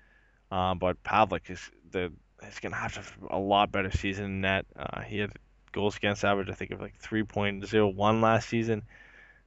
[0.52, 2.12] uh, but Pavelec is the
[2.46, 4.68] he's gonna have to have a lot better season in net.
[4.78, 5.32] Uh, he had
[5.72, 8.84] goals against average, I think, of like 3.01 last season.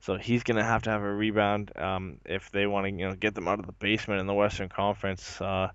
[0.01, 3.15] So he's gonna have to have a rebound um, if they want to, you know,
[3.15, 5.41] get them out of the basement in the Western Conference.
[5.41, 5.69] Uh,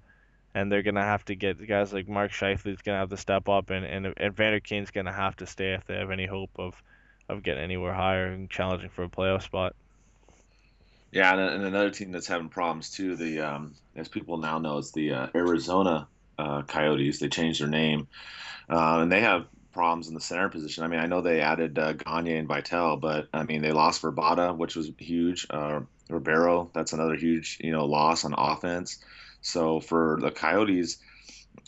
[0.55, 3.69] and they're gonna have to get guys like Mark Scheifele's gonna have to step up,
[3.69, 6.81] and and, and Vander Kane's gonna have to stay if they have any hope of
[7.27, 9.75] of getting anywhere higher and challenging for a playoff spot.
[11.11, 13.15] Yeah, and, and another team that's having problems too.
[13.15, 16.07] The um, as people now know, is the uh, Arizona
[16.39, 17.19] uh, Coyotes.
[17.19, 18.07] They changed their name,
[18.69, 20.85] uh, and they have problems in the center position.
[20.85, 24.01] I mean, I know they added uh, Gagner and Vitale, but I mean, they lost
[24.01, 25.45] Vrbata, which was huge.
[25.49, 28.99] Uh, Ribeiro, that's another huge, you know, loss on offense.
[29.45, 30.97] So for the Coyotes,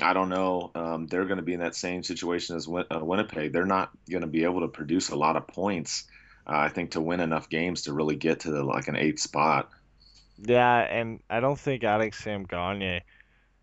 [0.01, 0.71] I don't know.
[0.73, 3.53] Um, they're going to be in that same situation as Win- uh, Winnipeg.
[3.53, 6.05] They're not going to be able to produce a lot of points.
[6.47, 9.19] Uh, I think to win enough games to really get to the, like an eighth
[9.19, 9.69] spot.
[10.39, 13.01] Yeah, and I don't think adding Sam Gagner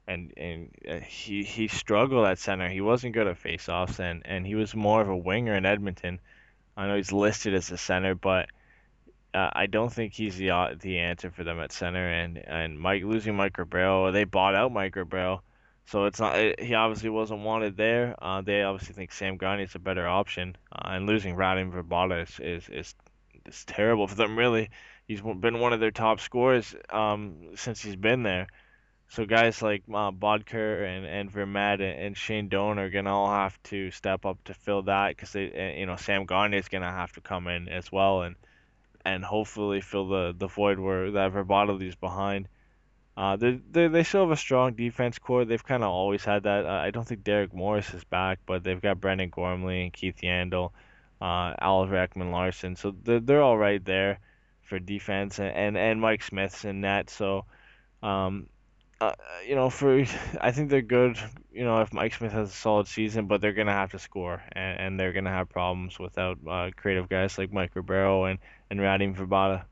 [0.07, 2.69] and and uh, he he struggled at center.
[2.69, 6.21] He wasn't good at faceoffs, and and he was more of a winger in Edmonton.
[6.77, 8.49] I know he's listed as a center, but
[9.35, 12.09] uh, I don't think he's the uh, the answer for them at center.
[12.09, 15.43] And and Mike losing Mike Ribeiro, they bought out Mike Ribeiro,
[15.87, 18.15] so it's not it, he obviously wasn't wanted there.
[18.23, 22.23] Uh, they obviously think Sam Gagner is a better option, uh, and losing Radim Vrbata
[22.23, 22.95] is, is is
[23.45, 24.39] is terrible for them.
[24.39, 24.71] Really,
[25.09, 28.47] he's been one of their top scorers um, since he's been there.
[29.09, 33.29] So guys like uh, Boedker and and Vermette and, and Shane Doan are gonna all
[33.29, 36.91] have to step up to fill that because they you know Sam Gagner is gonna
[36.91, 38.37] have to come in as well and
[39.05, 42.49] and hopefully fill the, the void where that Vrbata leaves behind.
[43.17, 45.45] Uh, they, they they still have a strong defense core.
[45.45, 46.67] They've kind of always had that.
[46.67, 50.17] Uh, I don't think Derek Morris is back, but they've got Brandon Gormley and Keith
[50.23, 50.71] Yandle,
[51.21, 52.75] uh, Oliver Ekman-Larsson.
[52.77, 54.19] So they're, they're all right there
[54.63, 57.09] for defense, and, and, and Mike Smith's in net.
[57.09, 57.45] So
[58.03, 58.49] um,
[59.01, 59.13] uh,
[59.47, 60.05] you know, for
[60.41, 61.19] I think they're good.
[61.53, 64.43] You know, if Mike Smith has a solid season, but they're gonna have to score,
[64.53, 68.39] and, and they're gonna have problems without uh, creative guys like Mike Ribeiro and
[68.75, 69.65] and Radim Vrbata.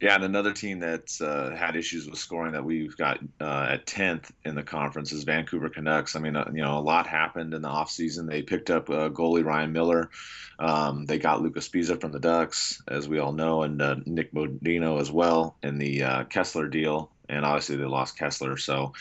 [0.00, 3.86] Yeah, and another team that's uh, had issues with scoring that we've got uh, at
[3.86, 6.16] 10th in the conference is Vancouver Canucks.
[6.16, 8.26] I mean, uh, you know, a lot happened in the offseason.
[8.26, 10.08] They picked up uh, goalie Ryan Miller.
[10.58, 14.32] Um, they got Luca Sbisa from the Ducks, as we all know, and uh, Nick
[14.32, 17.10] Bonino as well in the uh, Kesler deal.
[17.28, 18.94] And obviously, they lost Kesler, So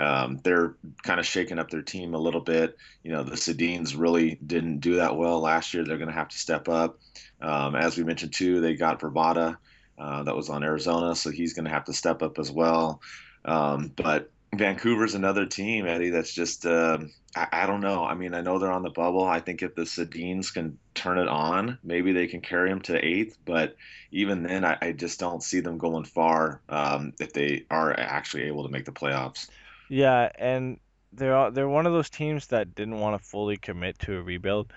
[0.00, 2.76] um, they're kind of shaking up their team a little bit.
[3.04, 5.84] You know, the Sedins really didn't do that well last year.
[5.84, 6.98] They're going to have to step up.
[7.40, 9.56] Um, as we mentioned, too, they got Vrbata.
[9.98, 13.02] Uh, that was on Arizona, so he's going to have to step up as well.
[13.44, 16.10] Um, but Vancouver's another team, Eddie.
[16.10, 16.98] That's just uh,
[17.36, 18.04] I, I, don't know.
[18.04, 19.24] I mean, I know they're on the bubble.
[19.24, 23.04] I think if the Sedins can turn it on, maybe they can carry them to
[23.04, 23.38] eighth.
[23.44, 23.76] But
[24.10, 28.44] even then, I, I just don't see them going far um, if they are actually
[28.44, 29.48] able to make the playoffs.
[29.88, 30.80] Yeah, and
[31.12, 34.72] they're they're one of those teams that didn't want to fully commit to a rebuild.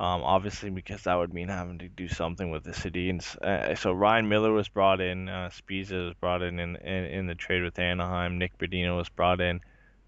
[0.00, 3.36] Um, obviously, because that would mean having to do something with the Sedins.
[3.38, 7.34] Uh, so Ryan Miller was brought in, uh, was brought in in, in in the
[7.34, 8.38] trade with Anaheim.
[8.38, 9.60] Nick Bonino was brought in.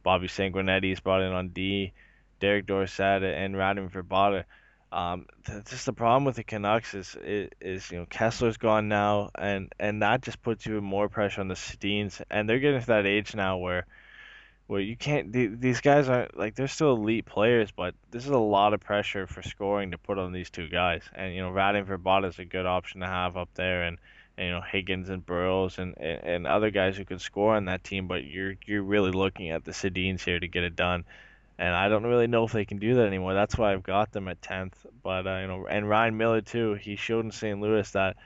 [0.05, 1.93] Bobby Sanguinetti is brought in on D.
[2.38, 4.45] Derek Dorsett and Radim Vrbata.
[4.93, 5.26] Um,
[5.68, 9.72] just the problem with the Canucks is, is, is you know Kesler's gone now, and
[9.78, 13.07] and that just puts even more pressure on the Sedins, and they're getting to that
[13.07, 13.86] age now where
[14.71, 18.39] where you can't these guys aren't like they're still elite players, but this is a
[18.39, 21.03] lot of pressure for scoring to put on these two guys.
[21.12, 23.99] And you know, Radim Vrbata is a good option to have up there, and,
[24.39, 27.64] and you know Higgins and Burrows and, and, and other guys who can score on
[27.64, 28.07] that team.
[28.07, 31.05] But you're you're really looking at the Sedins here to get it done,
[31.59, 33.35] and I don't really know if they can do that anymore.
[33.35, 34.87] That's why I've got them at tenth.
[35.03, 36.75] But uh, you know, and Ryan Miller too.
[36.75, 37.61] He showed in St.
[37.61, 38.18] Louis that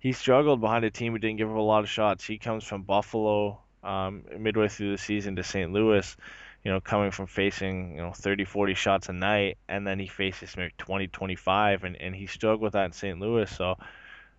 [0.00, 2.24] he struggled behind a team who didn't give him a lot of shots.
[2.24, 5.72] He comes from Buffalo um, midway through the season to St.
[5.72, 6.16] Louis,
[6.64, 10.06] you know, coming from facing, you know, 30, 40 shots a night, and then he
[10.06, 13.18] faces maybe 20, 25, and, and he struggled with that in St.
[13.18, 13.50] Louis.
[13.50, 13.76] So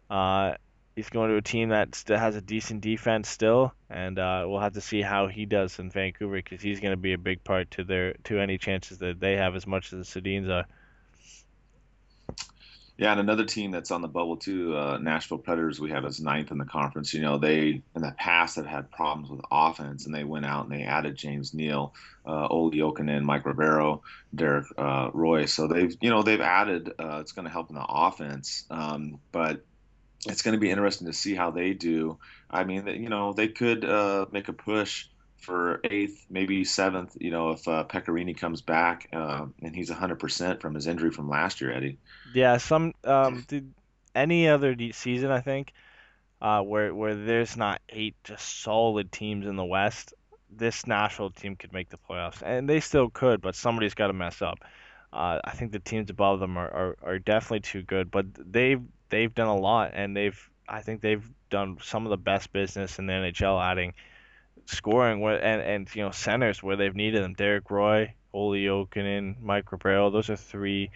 [0.09, 0.53] uh,
[0.95, 4.59] he's going to a team that still has a decent defense still, and uh, we'll
[4.59, 7.43] have to see how he does in Vancouver because he's going to be a big
[7.43, 10.65] part to their to any chances that they have as much as the Sedins are.
[12.95, 16.19] Yeah, and another team that's on the bubble too, uh, Nashville Predators, we have as
[16.19, 17.11] ninth in the conference.
[17.11, 20.65] You know, they in the past have had problems with offense, and they went out
[20.65, 24.03] and they added James Neal, uh, Olli Jokinen, Mike Ribeiro,
[24.35, 25.45] Derek uh, Roy.
[25.45, 26.93] So they've, you know, they've added.
[26.99, 29.65] Uh, it's going to help in the offense, um, but
[30.27, 32.19] it's going to be interesting to see how they do.
[32.49, 35.07] I mean, you know, they could uh, make a push
[35.43, 37.17] for eighth, maybe seventh.
[37.19, 41.11] You know, if uh, Pekka Rinne comes back uh, and he's 100% from his injury
[41.11, 41.97] from last year, Eddie.
[42.33, 43.45] Yeah, some um,
[44.15, 45.73] any other season I think
[46.41, 50.13] uh, where where there's not eight just solid teams in the West,
[50.51, 54.13] this Nashville team could make the playoffs, and they still could, but somebody's got to
[54.13, 54.59] mess up.
[55.11, 58.81] Uh, I think the teams above them are, are, are definitely too good, but they've
[59.09, 62.99] they've done a lot, and they've I think they've done some of the best business
[62.99, 63.93] in the NHL, adding
[64.65, 67.33] scoring where and, and you know centers where they've needed them.
[67.33, 70.91] Derek Roy, Olli Jokinen, Mike Ribeiro, those are three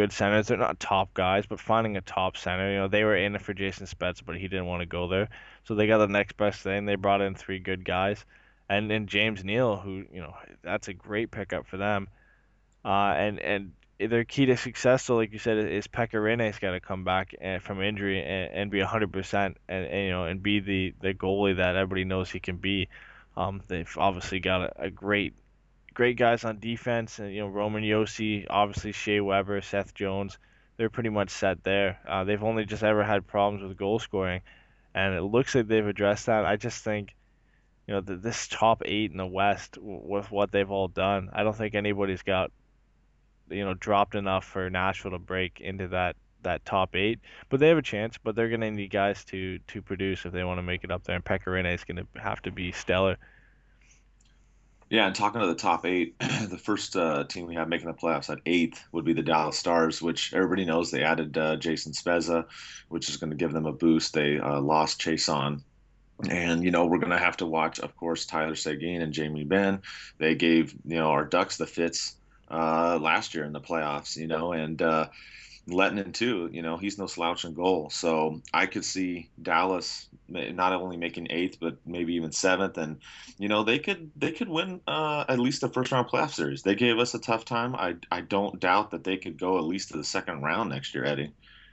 [0.00, 0.46] good centers.
[0.46, 3.42] They're not top guys, but finding a top center, you know, they were in it
[3.42, 5.28] for Jason Spezza, but he didn't want to go there.
[5.64, 6.86] So they got the next best thing.
[6.86, 8.24] They brought in three good guys.
[8.68, 12.08] And then James Neal, who, you know, that's a great pickup for them.
[12.82, 16.70] Uh, and, and their key to success, so like you said, is Pekka Rinne's got
[16.70, 20.42] to come back eh, from injury and, and be 100% and, and, you know and
[20.42, 22.88] be the, the goalie that everybody knows he can be.
[23.36, 25.34] Um, they've obviously got a, a great
[25.94, 30.38] great guys on defense, and you know Roman Josi, obviously Shea Weber, Seth Jones,
[30.76, 31.98] they're pretty much set there.
[32.08, 34.40] Uh, they've only just ever had problems with goal scoring,
[34.94, 36.44] and it looks like they've addressed that.
[36.44, 37.14] I just think,
[37.86, 41.42] you know, the, this top eight in the West with what they've all done, I
[41.42, 42.50] don't think anybody's got,
[43.50, 47.20] you know, dropped enough for Nashville to break into that that top eight.
[47.48, 48.16] But they have a chance.
[48.22, 50.90] But they're going to need guys to to produce if they want to make it
[50.90, 51.16] up there.
[51.16, 53.18] And Pekka Rinne is going to have to be stellar.
[54.90, 57.94] Yeah, and talking to the top eight, the first uh, team we have making the
[57.94, 61.92] playoffs at eighth would be the Dallas Stars, which everybody knows they added uh, Jason
[61.92, 62.46] Spezza,
[62.88, 64.12] which is going to give them a boost.
[64.12, 65.62] They uh, lost Chiasson.
[66.28, 69.44] And, you know, we're going to have to watch, of course, Tyler Seguin and Jamie
[69.44, 69.82] Benn.
[70.18, 72.16] They gave, you know, our Ducks the fits
[72.50, 74.82] uh, last year in the playoffs, you know, and,
[75.70, 76.48] Lehtonen too.
[76.52, 77.90] You know, he's no slouch in goal.
[77.90, 83.00] So I could see Dallas not only making eighth, but maybe even seventh, and
[83.38, 86.62] you know they could they could win uh, at least the first round playoff series.
[86.62, 87.74] They gave us a tough time.
[87.74, 90.94] I I don't doubt that they could go at least to the second round next
[90.94, 91.32] year, Eddie.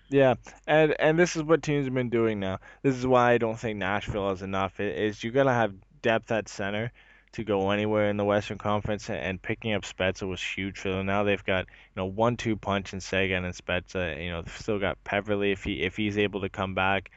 [0.10, 0.36] Yeah,
[0.66, 2.60] and and this is what teams have been doing now.
[2.82, 4.80] This is why I don't think Nashville is enough.
[4.80, 6.91] Is you gotta have depth at center
[7.38, 11.06] to go anywhere in the Western Conference, and picking up Spezza was huge for them.
[11.06, 14.22] Now they've got you know one-two punch in Seguin and Spezza.
[14.24, 17.12] You know, they've still got Peverley if he if he's able to come back.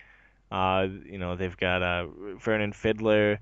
[0.51, 2.07] Uh, you know, they've got uh,
[2.39, 3.41] Vernon Fiddler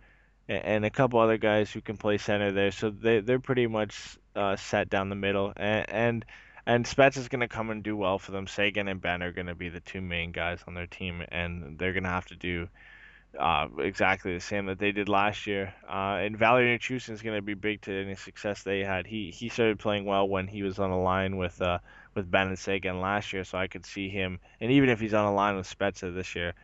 [0.49, 2.71] and a couple other guys who can play center there.
[2.71, 6.25] So they they're pretty much uh, set down the middle, and and,
[6.67, 8.47] and Spezza's going to come and do well for them.
[8.47, 11.79] Seguin and Benn are going to be the two main guys on their team, and
[11.79, 12.69] they're going to have to do
[13.39, 15.75] uh, exactly the same that they did last year.
[15.89, 19.07] Uh, and Valeri Nichushkin is going to be big to any success they had.
[19.07, 21.79] He he started playing well when he was on a line with uh,
[22.15, 24.41] with Benn and Seguin last year, so I could see him.
[24.61, 26.55] And even if he's on a line with Spezza this year,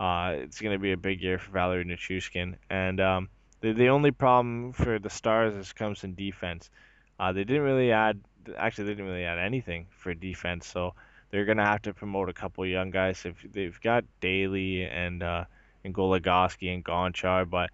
[0.00, 2.56] uh, it's going to be a big year for Valeri Nichushkin.
[2.70, 3.28] And um,
[3.60, 6.70] the the only problem for the Stars is comes in defense.
[7.18, 8.20] Uh, they didn't really add.
[8.56, 10.94] Actually, they didn't really add anything for defense, so
[11.30, 13.24] they're going to have to promote a couple young guys.
[13.24, 15.44] If they've got Daly and uh,
[15.84, 17.70] and Goligoski and Gonchar, but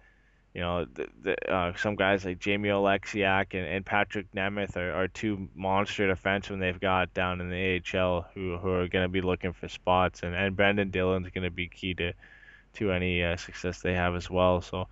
[0.53, 4.91] you know, the, the, uh, some guys like Jamie Oleksiak and, and Patrik Nemeth are,
[4.91, 9.09] are two monster defensemen they've got down in the AHL who, who are going to
[9.09, 12.13] be looking for spots, and, and Brendan Dillon's going to be key to
[12.73, 14.61] to any uh, success they have as well.
[14.61, 14.87] So,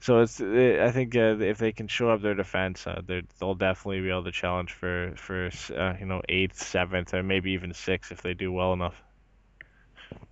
[0.00, 3.02] so it's it, I think uh, if they can show up their defense, uh,
[3.38, 7.52] they'll definitely be able to challenge for for uh, you know eighth, seventh, or maybe
[7.52, 9.02] even sixth if they do well enough.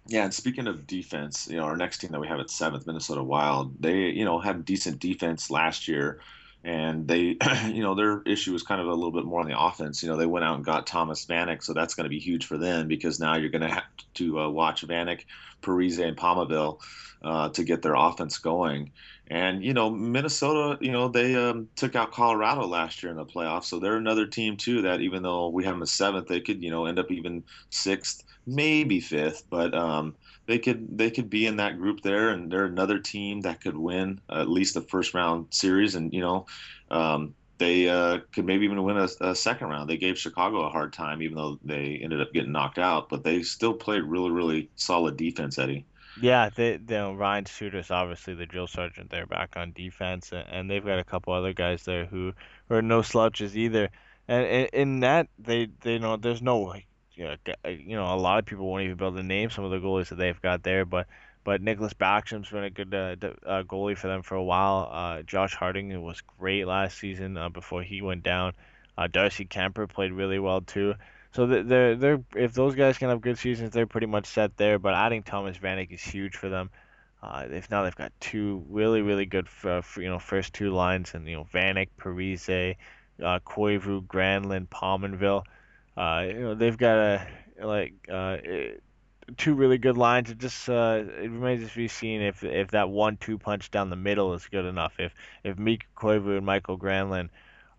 [0.09, 2.87] Yeah, and speaking of defense, you know, our next team that we have at seventh,
[2.87, 6.21] Minnesota Wild, they, you know, had decent defense last year,
[6.65, 7.37] and they,
[7.67, 10.03] you know, their issue was kind of a little bit more on the offense.
[10.03, 12.47] You know, they went out and got Thomas Vanek, so that's going to be huge
[12.47, 13.85] for them because now you're going to have
[14.15, 15.27] to uh, watch Vanek,
[15.61, 16.81] Parise, and Pominville
[17.23, 18.93] uh, to get their offense going.
[19.31, 23.27] And you know, Minnesota, you know, they um, took out Colorado last year in the
[23.27, 26.63] playoffs, so they're another team too that even though we have them seventh, they could,
[26.63, 31.47] you know, end up even sixth maybe fifth, but um, they could they could be
[31.47, 35.15] in that group there, and they're another team that could win at least the first
[35.15, 35.95] round series.
[35.95, 36.47] And you know,
[36.91, 39.91] um, they uh, could maybe even win a, a, second round.
[39.91, 43.11] They gave Chicago a hard time, even though they ended up getting knocked out.
[43.11, 45.85] But they still played really, really solid defense, Eddie.
[46.21, 50.85] Yeah, they, they Ryan Suter's obviously the drill sergeant there back on defense, and they've
[50.85, 52.33] got a couple other guys there who,
[52.69, 53.91] who are no slouches either.
[54.27, 56.59] And in that, they they know there's no
[57.19, 57.37] you know,
[57.69, 59.79] you know, a lot of people won't even be able to name some of the
[59.79, 61.07] goalies that they've got there, but
[61.45, 63.17] but Niklas Backstrom's been a good uh,
[63.47, 64.89] uh, goalie for them for a while.
[64.93, 68.53] Uh, Josh Harding was great last season uh, before he went down.
[68.97, 70.95] Uh, Darcy Kuemper played really well too.
[71.33, 74.79] So they're they're if those guys can have good seasons, they're pretty much set there.
[74.79, 76.71] But adding Thomas Vanek is huge for them.
[77.23, 81.27] Uh, if now they've got two really really good you know first two lines and
[81.27, 82.77] you know Vanek, Parise,
[83.23, 85.45] uh, Koivu, Granlund, Pominville.
[85.99, 87.27] Uh, you know they've got a
[87.61, 88.37] like uh,
[89.37, 90.31] two really good lines.
[90.31, 93.97] It just uh, it remains to be seen if if that one-two punch down the
[93.97, 94.95] middle is good enough.
[95.01, 97.31] If if Mikko Koivu and Mikael Granlund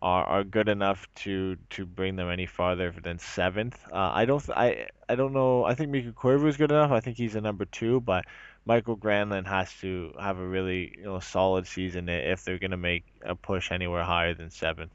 [0.02, 3.80] are, are good enough to to bring them any farther than seventh.
[3.90, 5.64] Uh, I don't I I don't know.
[5.64, 6.92] I think Mikko Koivu is good enough.
[6.92, 8.26] I think he's a number two, but
[8.66, 12.78] Mikael Granlund has to have a really you know solid season if they're going to
[12.78, 14.92] make a push anywhere higher than seventh.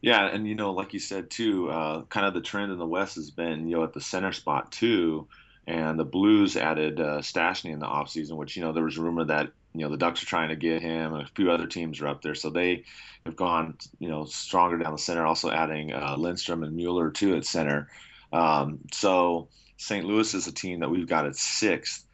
[0.00, 2.86] Yeah, and you know, like you said too, uh, kind of the trend in the
[2.86, 5.26] West has been you know at the center spot too,
[5.66, 7.20] and the Blues added uh,
[7.64, 10.26] in the offseason, which you know there was rumor that you know the Ducks are
[10.26, 12.84] trying to get him, and a few other teams are up there, so they
[13.26, 17.36] have gone you know stronger down the center, also adding uh, Lindstrom and Mueller too
[17.36, 17.88] at center.
[18.32, 20.04] Um, so St.
[20.04, 22.04] Louis is a team that we've got at sixth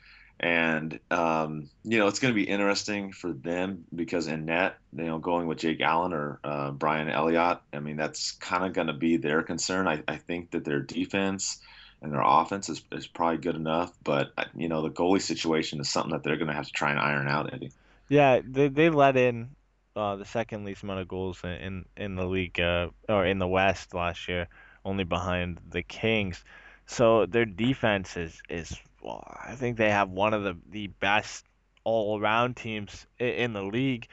[0.44, 5.06] and um, you know it's going to be interesting for them because in net, you
[5.06, 8.88] know, going with Jake Allen or uh, Brian Elliott, I mean that's kind of going
[8.88, 9.88] to be their concern.
[9.88, 11.60] I, I think that their defense
[12.02, 15.80] and their offense is, is probably good enough, but uh, you know the goalie situation
[15.80, 17.72] is something that they're going to have to try and iron out, Eddie.
[18.10, 19.48] Yeah, they they let in
[19.96, 23.48] uh, the second least amount of goals in in the league uh, or in the
[23.48, 24.48] West last year,
[24.84, 26.44] only behind the Kings.
[26.84, 31.44] So their defense is is well, I think they have one of the, the best
[31.84, 34.08] all around teams in the league.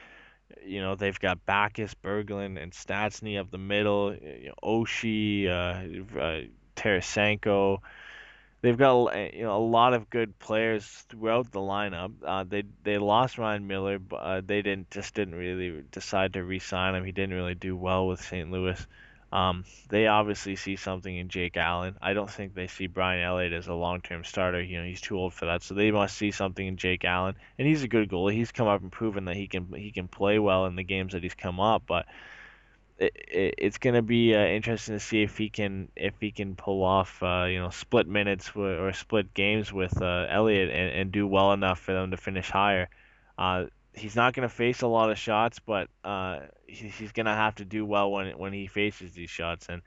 [0.64, 6.20] You know, they've got Backes, Berglund, and Stastny up the middle, you know, Oshie, uh,
[6.20, 6.40] uh,
[6.76, 7.78] Tarasenko.
[8.60, 12.12] They've got you know a lot of good players throughout the lineup.
[12.24, 16.44] Uh, they they lost Ryan Miller, but uh, they didn't just didn't really decide to
[16.44, 17.04] re-sign him.
[17.04, 18.50] He didn't really do well with St.
[18.52, 18.86] Louis.
[19.32, 21.96] Um, they obviously see something in Jake Allen.
[22.02, 24.62] I don't think they see Brian Elliott as a long-term starter.
[24.62, 25.62] You know, he's too old for that.
[25.62, 28.34] So they must see something in Jake Allen, and he's a good goalie.
[28.34, 31.14] He's come up and proven that he can he can play well in the games
[31.14, 31.84] that he's come up.
[31.86, 32.04] But
[32.98, 36.30] it, it, it's going to be uh, interesting to see if he can if he
[36.30, 40.90] can pull off uh, you know split minutes or split games with uh, Elliott and,
[40.90, 42.90] and do well enough for them to finish higher.
[43.38, 43.64] Uh,
[43.94, 47.34] he's not going to face a lot of shots, but uh, he, he's going to
[47.34, 49.66] have to do well when when he faces these shots.
[49.68, 49.82] And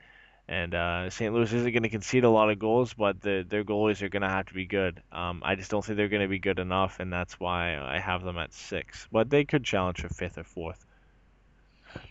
[0.48, 1.34] and uh, St.
[1.34, 4.22] Louis isn't going to concede a lot of goals, but the, their goalies are going
[4.22, 5.02] to have to be good.
[5.10, 7.98] Um, I just don't think they're going to be good enough, and that's why I
[7.98, 9.08] have them at six.
[9.10, 10.85] But they could challenge for fifth or fourth.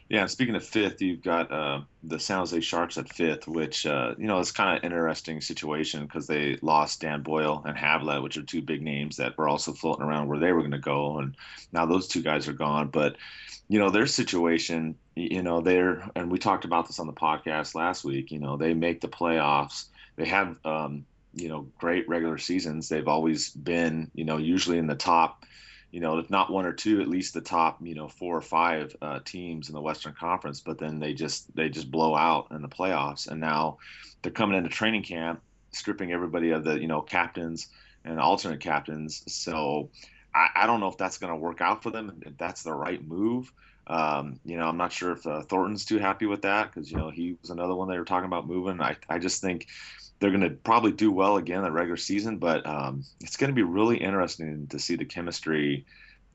[0.10, 4.14] Yeah, speaking of fifth, you've got uh, the San Jose Sharks at fifth, which uh,
[4.18, 8.38] you know is kind of interesting situation because they lost Dan Boyle and Havlat, which
[8.38, 11.18] are two big names that were also floating around where they were going to go,
[11.18, 11.36] and
[11.72, 12.90] now those two guys are gone.
[12.90, 13.18] But
[13.68, 17.76] you know their situation, you know they're and we talked about this on the podcast
[17.76, 18.32] last week.
[18.32, 19.86] You know they make the playoffs.
[20.16, 22.90] They have um, you know great regular seasons.
[22.90, 25.44] They've always been you know usually in the top
[25.96, 28.42] you know, if not one or two, at least the top, you know, four or
[28.42, 30.60] five uh, teams in the Western Conference.
[30.60, 33.78] But then they just they just blow out in the playoffs, and now
[34.22, 35.42] they're coming into training camp,
[35.72, 37.70] stripping everybody of the you know captains
[38.04, 39.24] and alternate captains.
[39.28, 39.90] So
[40.34, 42.22] I, I don't know if that's going to work out for them.
[42.26, 43.50] If that's the right move.
[43.88, 46.98] Um, you know, I'm not sure if uh, Thornton's too happy with that because you
[46.98, 48.82] know he was another one they were talking about moving.
[48.82, 49.68] I I just think
[50.20, 53.50] they're going to probably do well again in the regular season, but um, it's going
[53.50, 55.86] to be really interesting to see the chemistry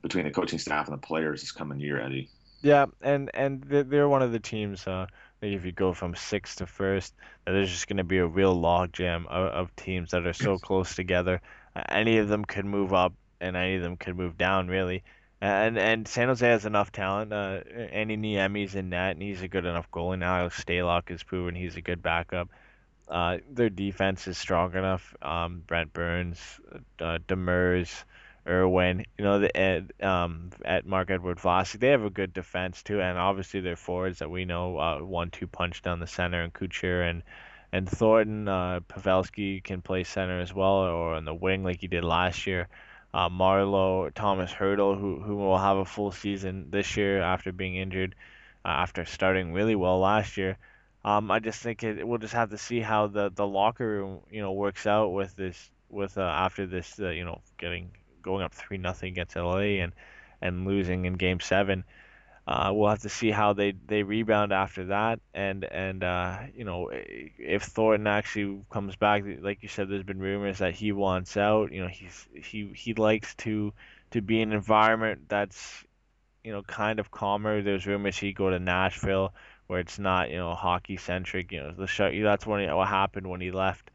[0.01, 2.29] between the coaching staff and the players this coming year, Eddie.
[2.61, 4.85] Yeah, and and they're one of the teams.
[4.85, 5.07] Uh,
[5.41, 9.25] if you go from sixth to first, there's just going to be a real logjam
[9.25, 11.41] of, of teams that are so close together.
[11.89, 15.03] Any of them could move up, and any of them could move down, really.
[15.41, 17.33] And and San Jose has enough talent.
[17.33, 20.47] Uh, Antti Niemi's in net, and he's a good enough goalie now.
[20.49, 22.49] Stalock has proven he's a good backup.
[23.07, 25.15] Uh, their defense is strong enough.
[25.21, 26.39] Um, Brent Burns,
[26.99, 28.03] uh, Demers,
[28.47, 33.01] Irwin, you know, the, Ed, um, at Marc-Edouard Vlasic, they have a good defense too,
[33.01, 37.01] and obviously their forwards that we know, uh, one-two punch down the center, and Couture
[37.01, 37.23] and
[37.73, 41.87] and Thornton, uh, Pavelski can play center as well, or on the wing like he
[41.87, 42.67] did last year.
[43.13, 47.75] Uh, Marleau, Tomas Hertl, who who will have a full season this year after being
[47.75, 48.15] injured.
[48.65, 50.57] uh, after starting really well last year.
[51.03, 54.21] Um, I just think it, we'll just have to see how the, the locker room
[54.29, 57.91] you know works out with this with uh, after this uh, you know getting
[58.21, 59.93] going up three nothing against LA and
[60.41, 61.83] and losing in Game Seven.
[62.51, 66.65] Uh, we'll have to see how they, they rebound after that, and and uh, you
[66.65, 71.37] know if Thornton actually comes back, like you said, there's been rumors that he wants
[71.37, 71.71] out.
[71.71, 73.71] You know he's he he likes to
[74.11, 75.85] to be in an environment that's
[76.43, 77.61] you know kind of calmer.
[77.61, 79.33] There's rumors he'd go to Nashville
[79.67, 81.53] where it's not you know hockey centric.
[81.53, 83.91] You know the show, that's when what happened when he left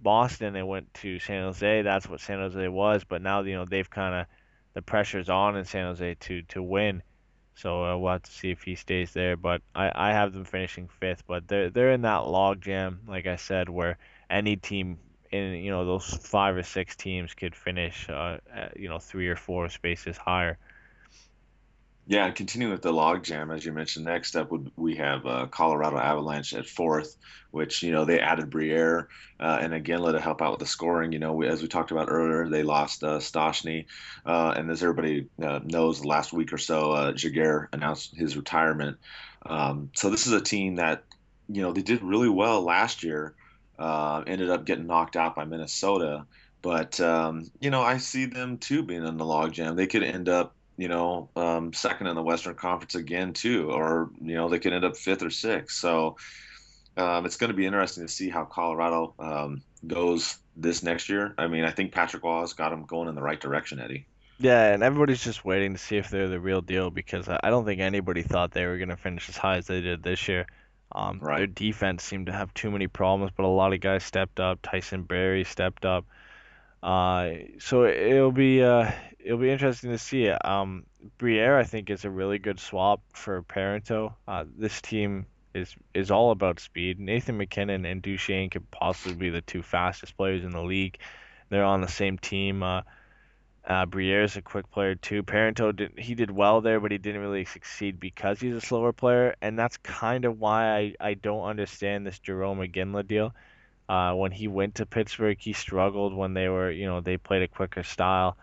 [0.00, 1.82] Boston and went to San Jose.
[1.82, 4.26] That's what San Jose was, but now you know they've kind of
[4.72, 7.02] the pressure's on in San Jose to to win
[7.58, 9.36] so uh, we'll have to see if he stays there.
[9.36, 11.24] But I, I have them finishing fifth.
[11.26, 13.98] But they're they're in that log jam, like I said, where
[14.30, 14.98] any team
[15.32, 18.38] in you know those five or six teams could finish, uh,
[18.76, 20.58] you know, three or four spaces higher.
[22.10, 25.46] Yeah, and continuing with the logjam, as you mentioned, next up would we have uh,
[25.50, 27.14] Colorado Avalanche at fourth,
[27.50, 30.66] which you know they added Briere, uh, and again let it help out with the
[30.66, 31.12] scoring.
[31.12, 35.26] You know, we, as we talked about earlier, they lost uh, uh, and as everybody
[35.42, 38.96] uh, knows, last week or so, uh, Giguere announced his retirement.
[39.44, 41.04] Um, so this is a team that
[41.46, 43.34] you know they did really well last year,
[43.78, 46.24] uh, ended up getting knocked out by Minnesota.
[46.62, 49.76] But um, you know, I see them too being in the logjam.
[49.76, 54.10] They could end up you know, um, second in the Western Conference again too, or
[54.22, 55.76] you know they could end up fifth or sixth.
[55.76, 56.16] So
[56.96, 61.34] um, it's going to be interesting to see how Colorado um, goes this next year.
[61.36, 64.06] I mean, I think Patrick Roy's got them going in the right direction, Eddie.
[64.38, 67.64] Yeah, and everybody's just waiting to see if they're the real deal because I don't
[67.64, 70.46] think anybody thought they were going to finish as high as they did this year.
[70.92, 71.38] Um, right.
[71.38, 74.60] Their defense seemed to have too many problems, but a lot of guys stepped up.
[74.62, 76.06] Tyson Barrie stepped up.
[76.82, 78.92] Uh, so it'll be uh,
[79.28, 80.30] it'll be interesting to see.
[80.30, 80.86] Um,
[81.18, 84.14] Briere, I think, is a really good swap for Parenteau.
[84.26, 86.98] Uh, this team is is all about speed.
[86.98, 90.96] Nathan MacKinnon and Duchene could possibly be the two fastest players in the league.
[91.50, 92.62] They're on the same team.
[92.62, 92.82] Uh,
[93.66, 95.22] uh, a quick player too.
[95.22, 98.94] Parenteau did he did well there, but he didn't really succeed because he's a slower
[98.94, 103.34] player, and that's kind of why I, I don't understand this Jarome Iginla deal.
[103.90, 107.42] Uh, when he went to Pittsburgh, he struggled when they were, you know, they played
[107.42, 108.38] a quicker style.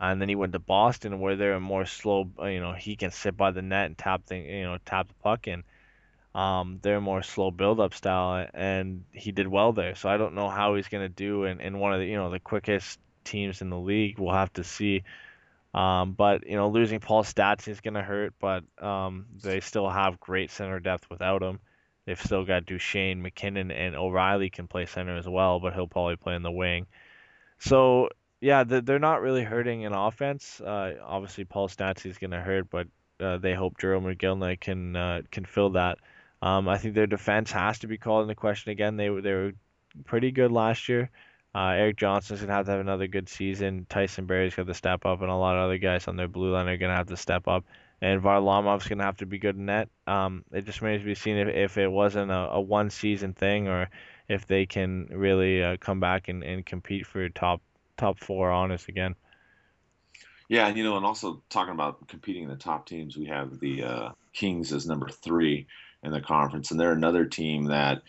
[0.00, 3.10] And then he went to Boston, where they're more slow, uh, you know, he can
[3.10, 5.64] sit by the net and tap the, you know, tap the puck in.
[6.34, 9.94] Um, they're more slow build-up style, and he did well there.
[9.94, 12.30] So I don't know how he's gonna do in, in one of the, you know,
[12.30, 14.18] the quickest teams in the league.
[14.18, 15.04] We'll have to see.
[15.72, 20.20] Um, but you know, losing Paul Stastny is gonna hurt, but um, they still have
[20.20, 21.60] great center depth without him.
[22.06, 26.16] They've still got Duchene, MacKinnon, and O'Reilly can play center as well, but he'll probably
[26.16, 26.86] play in the wing.
[27.58, 28.10] So
[28.44, 30.60] yeah, they're not really hurting in offense.
[30.60, 32.88] Uh, obviously, Paul Stastny is going to hurt, but
[33.18, 35.96] uh, they hope Jarome Iginla can uh, can fill that.
[36.42, 38.98] Um, I think their defense has to be called into question again.
[38.98, 39.52] They were they were
[40.04, 41.10] pretty good last year.
[41.54, 43.86] Uh, Erik Johnson's gonna have to have another good season.
[43.88, 46.52] Tyson Barrie's got to step up, and a lot of other guys on their blue
[46.52, 47.64] line are gonna have to step up
[48.02, 49.88] and Varlamov's going to have to be good in net.
[50.06, 53.32] Um, it just remains to be seen if, if it wasn't a, a one season
[53.32, 53.88] thing or
[54.28, 57.62] if they can really uh, come back and, and compete for top
[57.96, 59.14] top four on us again.
[60.48, 63.60] Yeah, and you know, and also talking about competing in the top teams, we have
[63.60, 65.66] the uh, Kings as number three
[66.02, 68.02] in the conference, and they're another team that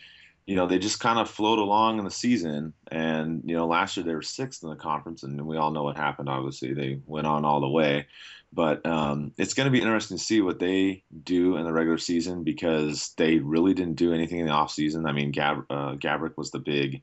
[0.46, 2.72] you know, they just kind of float along in the season.
[2.90, 5.82] And, you know, last year they were sixth in the conference, and we all know
[5.82, 6.72] what happened, obviously.
[6.72, 8.06] They went on all the way.
[8.52, 11.98] But um, it's going to be interesting to see what they do in the regular
[11.98, 15.08] season because they really didn't do anything in the offseason.
[15.08, 17.02] I mean, Gab- uh, Gaborik was the big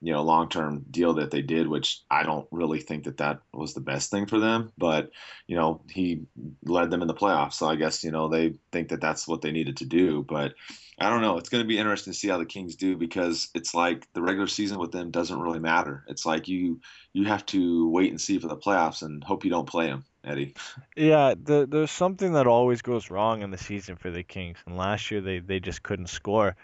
[0.00, 3.40] you know long term deal that they did which i don't really think that that
[3.52, 5.10] was the best thing for them but
[5.46, 6.22] you know he
[6.64, 7.54] led them in the playoffs.
[7.54, 10.54] So i guess you know they think that that's what they needed to do but
[11.00, 11.38] i don't know.
[11.38, 14.22] It's going to be interesting to see how the kings do because it's like the
[14.22, 16.04] regular season with them doesn't really matter.
[16.08, 16.80] It's like you
[17.12, 20.04] you have to wait and see for the playoffs and hope you don't play them
[20.24, 20.54] eddie.
[20.96, 24.76] Yeah the, there's something that always goes wrong in the season for the kings and
[24.76, 26.56] last year they, they just couldn't score.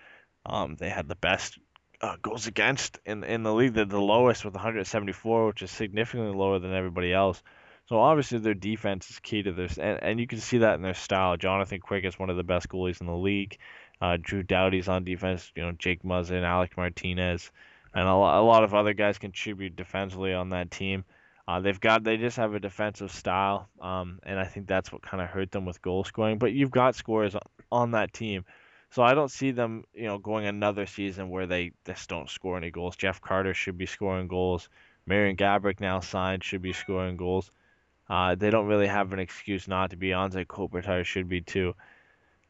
[0.47, 1.59] Um, they had the best
[2.05, 3.73] uh, goals against in in the league.
[3.73, 7.43] They're the lowest with 174, which is significantly lower than everybody else.
[7.87, 10.83] So obviously their defense is key to this, and, and you can see that in
[10.83, 11.37] their style.
[11.37, 13.59] Jonathan Quick is one of the best goalies in the league.
[14.01, 15.51] Uh, Drew Doughty's on defense.
[15.57, 17.51] You know Jake Muzzin, Alec Martinez,
[17.95, 21.05] and a, a lot of other guys contribute defensively on that team.
[21.49, 25.03] Uh, they've got they just have a defensive style, um, and I think that's what
[25.03, 26.39] kind of hurt them with goal scoring.
[26.39, 27.35] But you've got scorers
[27.73, 28.45] on that team
[28.95, 32.57] so I don't see them, you know, going another season where they just don't score
[32.57, 32.95] any goals.
[32.95, 34.69] Jeff Carter should be scoring goals.
[35.05, 37.51] Marian Gaborik now signed should be scoring goals.
[38.09, 40.11] Uh, they don't really have an excuse not to be.
[40.11, 41.75] Anze Kopitar should be too.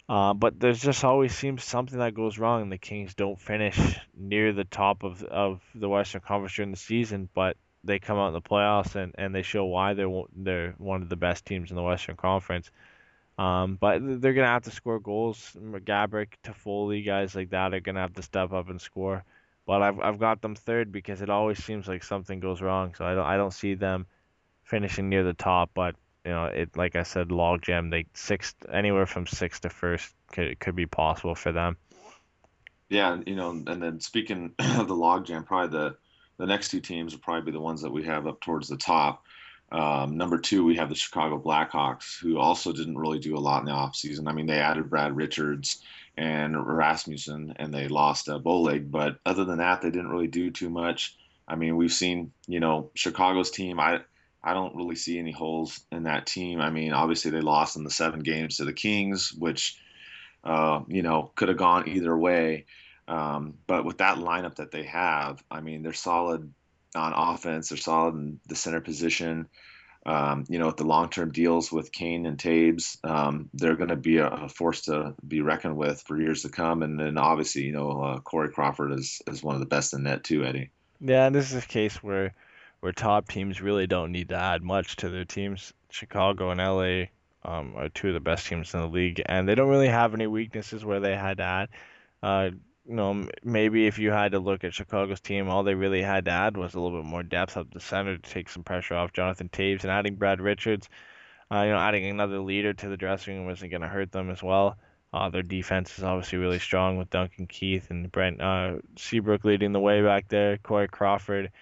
[0.07, 3.79] Uh, but there's just always seems something that goes wrong, and the Kings don't finish
[4.15, 8.29] near the top of of the Western Conference during the season, but they come out
[8.29, 11.71] in the playoffs and, and they show why they're they're one of the best teams
[11.71, 12.71] in the Western Conference.
[13.37, 15.57] Um, but they're gonna have to score goals.
[15.61, 19.25] Gaborik, Toffoli, guys like that are gonna have to step up and score.
[19.67, 22.95] But I've I've got them third because it always seems like something goes wrong.
[22.97, 24.07] So I don't I don't see them
[24.63, 25.71] finishing near the top.
[25.75, 27.91] But you know, it like I said, logjam.
[27.91, 31.77] They sixth anywhere from sixth to first could could be possible for them.
[32.89, 35.97] Yeah, you know, and then speaking of the logjam, probably the
[36.37, 38.77] the next two teams will probably be the ones that we have up towards the
[38.77, 39.25] top.
[39.75, 43.59] Um, number two, we have the Chicago Blackhawks, who also didn't really do a lot
[43.59, 44.29] in the offseason.
[44.29, 45.83] I mean, they added Brad Richards
[46.17, 50.53] and Rasmussen, and they lost uh, Bollig, but other than that, they didn't really do
[50.53, 51.17] too much.
[51.49, 53.81] I mean, we've seen, you know, Chicago's team.
[53.81, 54.03] I
[54.45, 56.61] I don't really see any holes in that team.
[56.61, 59.77] I mean, obviously they lost in the seven games to the Kings, which
[60.45, 62.67] uh, you know could have gone either way.
[63.09, 66.55] Um, but with that lineup that they have, I mean, they're solid
[66.95, 67.69] on offense.
[67.69, 69.49] They're solid in the center position.
[70.07, 73.97] Um, you know, with the long-term deals with Kane and Toews, um, they're going to
[73.97, 76.83] be a, a, force to be reckoned with for years to come.
[76.83, 80.03] And then obviously, you know, uh, Corey Crawford is is one of the best in
[80.03, 80.71] net too, Eddie.
[81.01, 82.35] Yeah, and this is a case where
[82.81, 85.73] where top teams really don't need to add much to their teams.
[85.89, 87.07] Chicago and LA
[87.43, 90.13] um, are two of the best teams in the league, and they don't really have
[90.13, 91.69] any weaknesses where they had to add.
[92.23, 92.51] Uh,
[92.87, 96.27] you know, maybe if you had to look at Chicago's team, all they really had
[96.27, 98.95] to add was a little bit more depth up the center to take some pressure
[98.95, 100.89] off Jonathan Toews and adding Brad Richards.
[101.51, 104.31] Uh, you know, adding another leader to the dressing room wasn't going to hurt them
[104.31, 104.77] as well.
[105.13, 109.73] Uh, their defense is obviously really strong with Duncan Keith and Brent uh, Seabrook leading
[109.73, 110.59] the way back there.
[110.59, 111.53] Corey Crawford,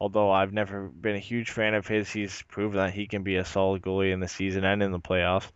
[0.00, 3.36] although I've never been a huge fan of his, he's proven that he can be
[3.36, 5.50] a solid goalie in the season and in the playoffs.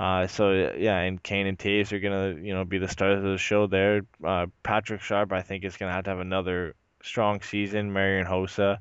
[0.00, 3.30] Uh, so yeah, and Kane and Toews are gonna you know be the stars of
[3.30, 4.00] the show there.
[4.24, 7.92] Uh, Patrick Sharp I think is gonna have to have another strong season.
[7.92, 8.78] Marian Hossa,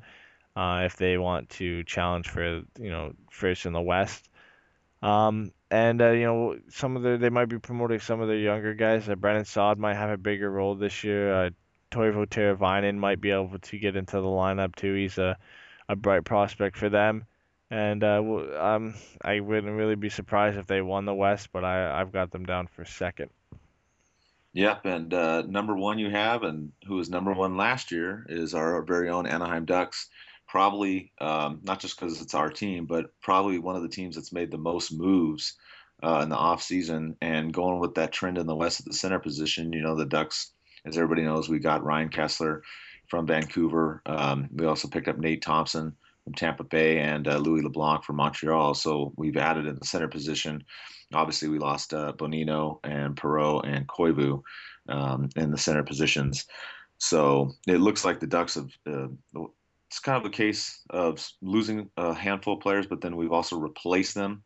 [0.56, 4.30] uh, if they want to challenge for you know first in the West.
[5.02, 8.38] Um, and uh, you know some of the they might be promoting some of the
[8.38, 9.10] younger guys.
[9.10, 11.34] Uh, Brandon Saad might have a bigger role this year.
[11.34, 11.50] Uh,
[11.92, 14.94] Teuvo Teravainen might be able to get into the lineup too.
[14.94, 15.38] He's a
[15.90, 17.26] a bright prospect for them.
[17.72, 18.24] And uh,
[18.60, 22.32] um, I wouldn't really be surprised if they won the West, but I, I've got
[22.32, 23.30] them down for second.
[24.54, 28.56] Yep, and uh, number one you have, and who was number one last year, is
[28.56, 30.10] our very own Anaheim Ducks.
[30.48, 34.34] Probably um, not just because it's our team, but probably one of the teams that's
[34.34, 35.56] made the most moves
[36.02, 37.16] uh, in the off season.
[37.22, 40.08] And going with that trend in the West at the center position, you know, the
[40.08, 40.52] Ducks,
[40.84, 42.62] as everybody knows, we got Ryan Kesler
[43.08, 44.02] from Vancouver.
[44.08, 45.96] Um, we also picked up Nate Thompson
[46.30, 48.76] from Tampa Bay and uh, Louis LeBlanc from Montreal.
[48.76, 50.64] So we've added in the center position.
[51.12, 54.44] Obviously, we lost uh, Bonino and Perreault and Koivu
[54.90, 56.46] um, in the center positions.
[57.00, 58.70] So it looks like the Ducks have.
[58.86, 59.08] Uh,
[59.88, 63.58] it's kind of a case of losing a handful of players, but then we've also
[63.58, 64.44] replaced them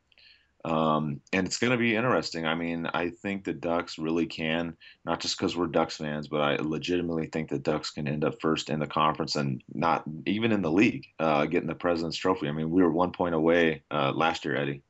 [0.66, 2.46] um, and it's going to be interesting.
[2.46, 6.40] I mean, I think the Ducks really can, not just because we're Ducks fans, but
[6.40, 10.54] I legitimately think the Ducks can end up first in the conference and not even
[10.54, 12.48] in the league, uh, getting the President's Trophy.
[12.48, 14.82] I mean, we were one point away uh, last year, Eddie.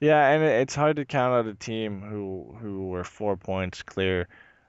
[0.00, 4.28] Yeah, and it's hard to count out a team who who were four points clear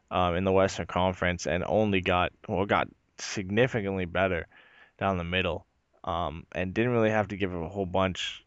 [0.10, 4.48] um, in the Western Conference and only got well got significantly better
[4.98, 5.66] down the middle,
[6.06, 8.46] um, and didn't really have to give a whole bunch,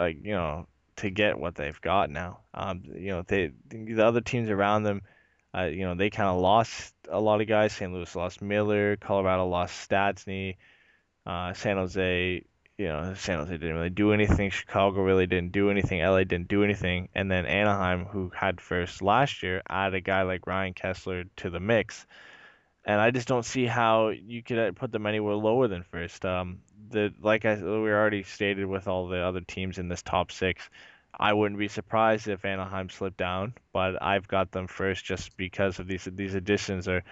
[0.00, 0.66] like you know
[0.96, 2.40] to get what they've got now.
[2.54, 5.02] Um, you know, they the other teams around them,
[5.56, 7.72] uh, you know, they kind of lost a lot of guys.
[7.72, 7.92] St.
[7.92, 10.56] Louis lost Miller, Colorado lost Stastny,
[11.24, 12.44] uh, San Jose,
[12.78, 14.50] you know, San Jose didn't really do anything.
[14.50, 16.00] Chicago really didn't do anything.
[16.00, 20.22] LA didn't do anything, and then Anaheim, who had first last year, added a guy
[20.22, 22.06] like Ryan Kesler to the mix.
[22.84, 26.24] And I just don't see how you could uh, put them anywhere lower than first.
[26.24, 26.60] Um,
[26.90, 30.68] the like I we already stated with all the other teams in this top six,
[31.18, 35.78] I wouldn't be surprised if Anaheim slipped down, but I've got them first just because
[35.78, 37.02] of these these additions are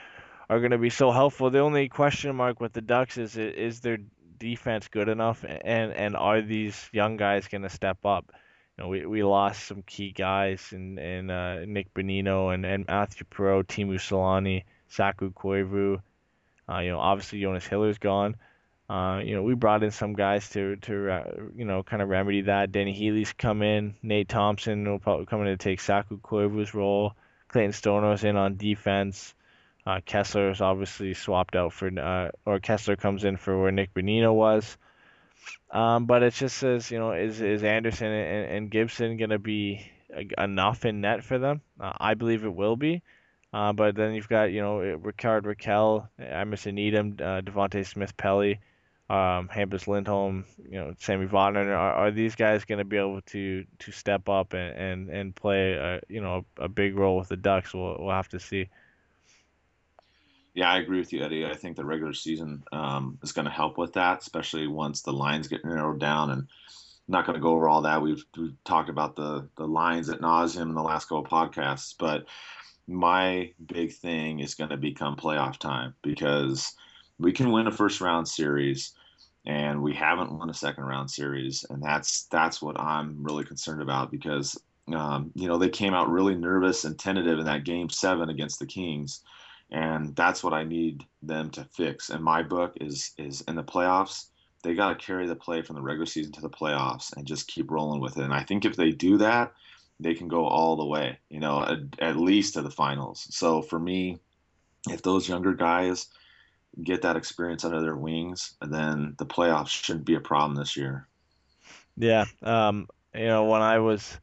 [0.49, 1.51] are going to be so helpful.
[1.51, 3.99] The only question mark with the Ducks is is their
[4.39, 8.31] defense good enough, and and are these young guys going to step up?
[8.77, 12.87] You know, we, we lost some key guys in in uh, Nick Bonino and, and
[12.87, 16.01] Matthew Perreault, Teemu Selanne, Saku Koivu.
[16.69, 18.37] Uh, you know, obviously Jonas Hiller's gone.
[18.89, 21.24] Uh, you know, we brought in some guys to to uh,
[21.56, 22.70] you know kind of remedy that.
[22.70, 23.94] Dany Heatley's come in.
[24.02, 27.15] Nate Thompson will probably come in to take Saku Koivu's role.
[27.48, 29.35] Clayton Stoner's in on defense.
[29.86, 33.93] Uh, Kesler is obviously swapped out for, uh, or Kesler comes in for where Nick
[33.93, 34.78] Bonino was.
[35.70, 39.86] Um, but it just says, you know, is is Anderson and, and Gibson gonna be
[40.39, 41.61] enough in net for them.
[41.81, 43.02] Uh, I believe it will be.
[43.52, 48.59] Uh, but then you've got, you know, Rickard Rakell, Emerson Etem, uh, Devante Smith Pelly,
[49.11, 51.69] um, Hampus Lindholm, you know, Sami Vatanen.
[51.69, 55.37] Are, are these guys going to be able to to step up and, and, and
[55.37, 57.75] play, a, you know, a big role with the Ducks?
[57.75, 58.69] We'll, we'll have to see.
[60.55, 61.45] Yeah, I agree with you, Eddie.
[61.45, 65.13] I think the regular season um, is going to help with that, especially once the
[65.13, 66.31] lines get narrowed down.
[66.31, 66.47] And I'm
[67.09, 68.01] not going to go over all that.
[68.01, 72.27] We've, we've talked about the the lines at nauseum in the last couple podcasts, but
[72.87, 76.75] my big thing is going to become playoff time because
[77.19, 78.93] we can win a first round series
[79.47, 83.82] and we haven't won a second round series and that's that's what i'm really concerned
[83.82, 84.59] about because
[84.95, 88.59] um, you know they came out really nervous and tentative in that game seven against
[88.59, 89.23] the kings
[89.70, 92.11] and that's what i need them to fix.
[92.11, 94.27] And my book is is in the playoffs.
[94.62, 97.49] They got to carry the play from the regular season to the playoffs and just
[97.49, 98.24] keep rolling with it.
[98.24, 99.53] And i think if they do that
[100.01, 103.28] they can go all the way, you know, at, at least to the finals.
[103.31, 104.19] So for me,
[104.91, 106.09] if those younger guys
[106.83, 110.77] get that experience under their wings, and then the playoffs shouldn't be a problem this
[110.77, 111.07] year.
[111.97, 114.19] Yeah, um, you know, when I was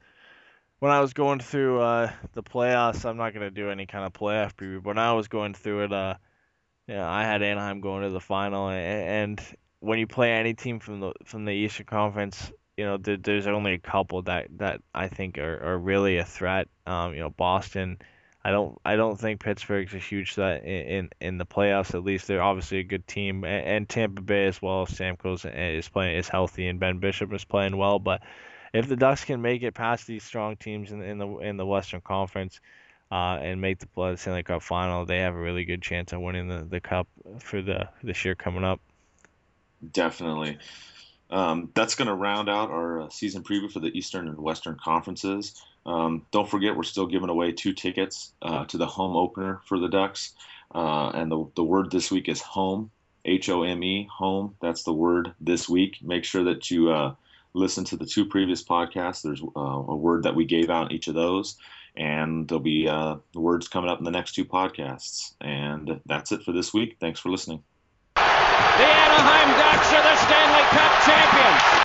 [0.79, 4.13] when I was going through uh, the playoffs, I'm not gonna do any kind of
[4.13, 4.83] playoff preview.
[4.83, 6.15] But when I was going through it, uh,
[6.87, 10.53] you know, I had Anaheim going to the final, and, and when you play any
[10.53, 14.47] team from the from the Eastern Conference, you know, th- there's only a couple that
[14.57, 16.67] that I think are, are really a threat.
[16.85, 17.99] Um, you know, Boston.
[18.43, 21.93] I don't I don't think Pittsburgh's a huge threat in, in, in the playoffs.
[21.93, 24.85] At least they're obviously a good team, and, and Tampa Bay as well.
[24.87, 25.45] Stamkos
[25.77, 27.99] is playing is healthy, and Ben Bishop is playing well.
[27.99, 28.21] But
[28.73, 31.65] if the Ducks can make it past these strong teams in, in the in the
[31.65, 32.59] Western Conference,
[33.11, 36.47] uh, and make the Stanley Cup final, they have a really good chance of winning
[36.47, 37.07] the, the cup
[37.39, 38.79] for the this year coming up.
[39.91, 40.57] Definitely.
[41.29, 44.77] Um, that's going to round out our uh, season preview for the Eastern and Western
[44.81, 45.61] conferences.
[45.85, 49.79] Um, don't forget, we're still giving away two tickets uh, to the home opener for
[49.79, 50.33] the Ducks.
[50.73, 52.91] Uh, and the, the word this week is home,
[53.25, 54.55] H O M E, home.
[54.61, 55.97] That's the word this week.
[56.01, 57.15] Make sure that you uh,
[57.53, 59.23] listen to the two previous podcasts.
[59.23, 61.57] There's uh, a word that we gave out in each of those.
[61.97, 65.33] And there'll be uh, words coming up in the next two podcasts.
[65.41, 66.97] And that's it for this week.
[67.01, 67.63] Thanks for listening.
[68.15, 71.80] The Anaheim Ducks are the Stanley Cup champions.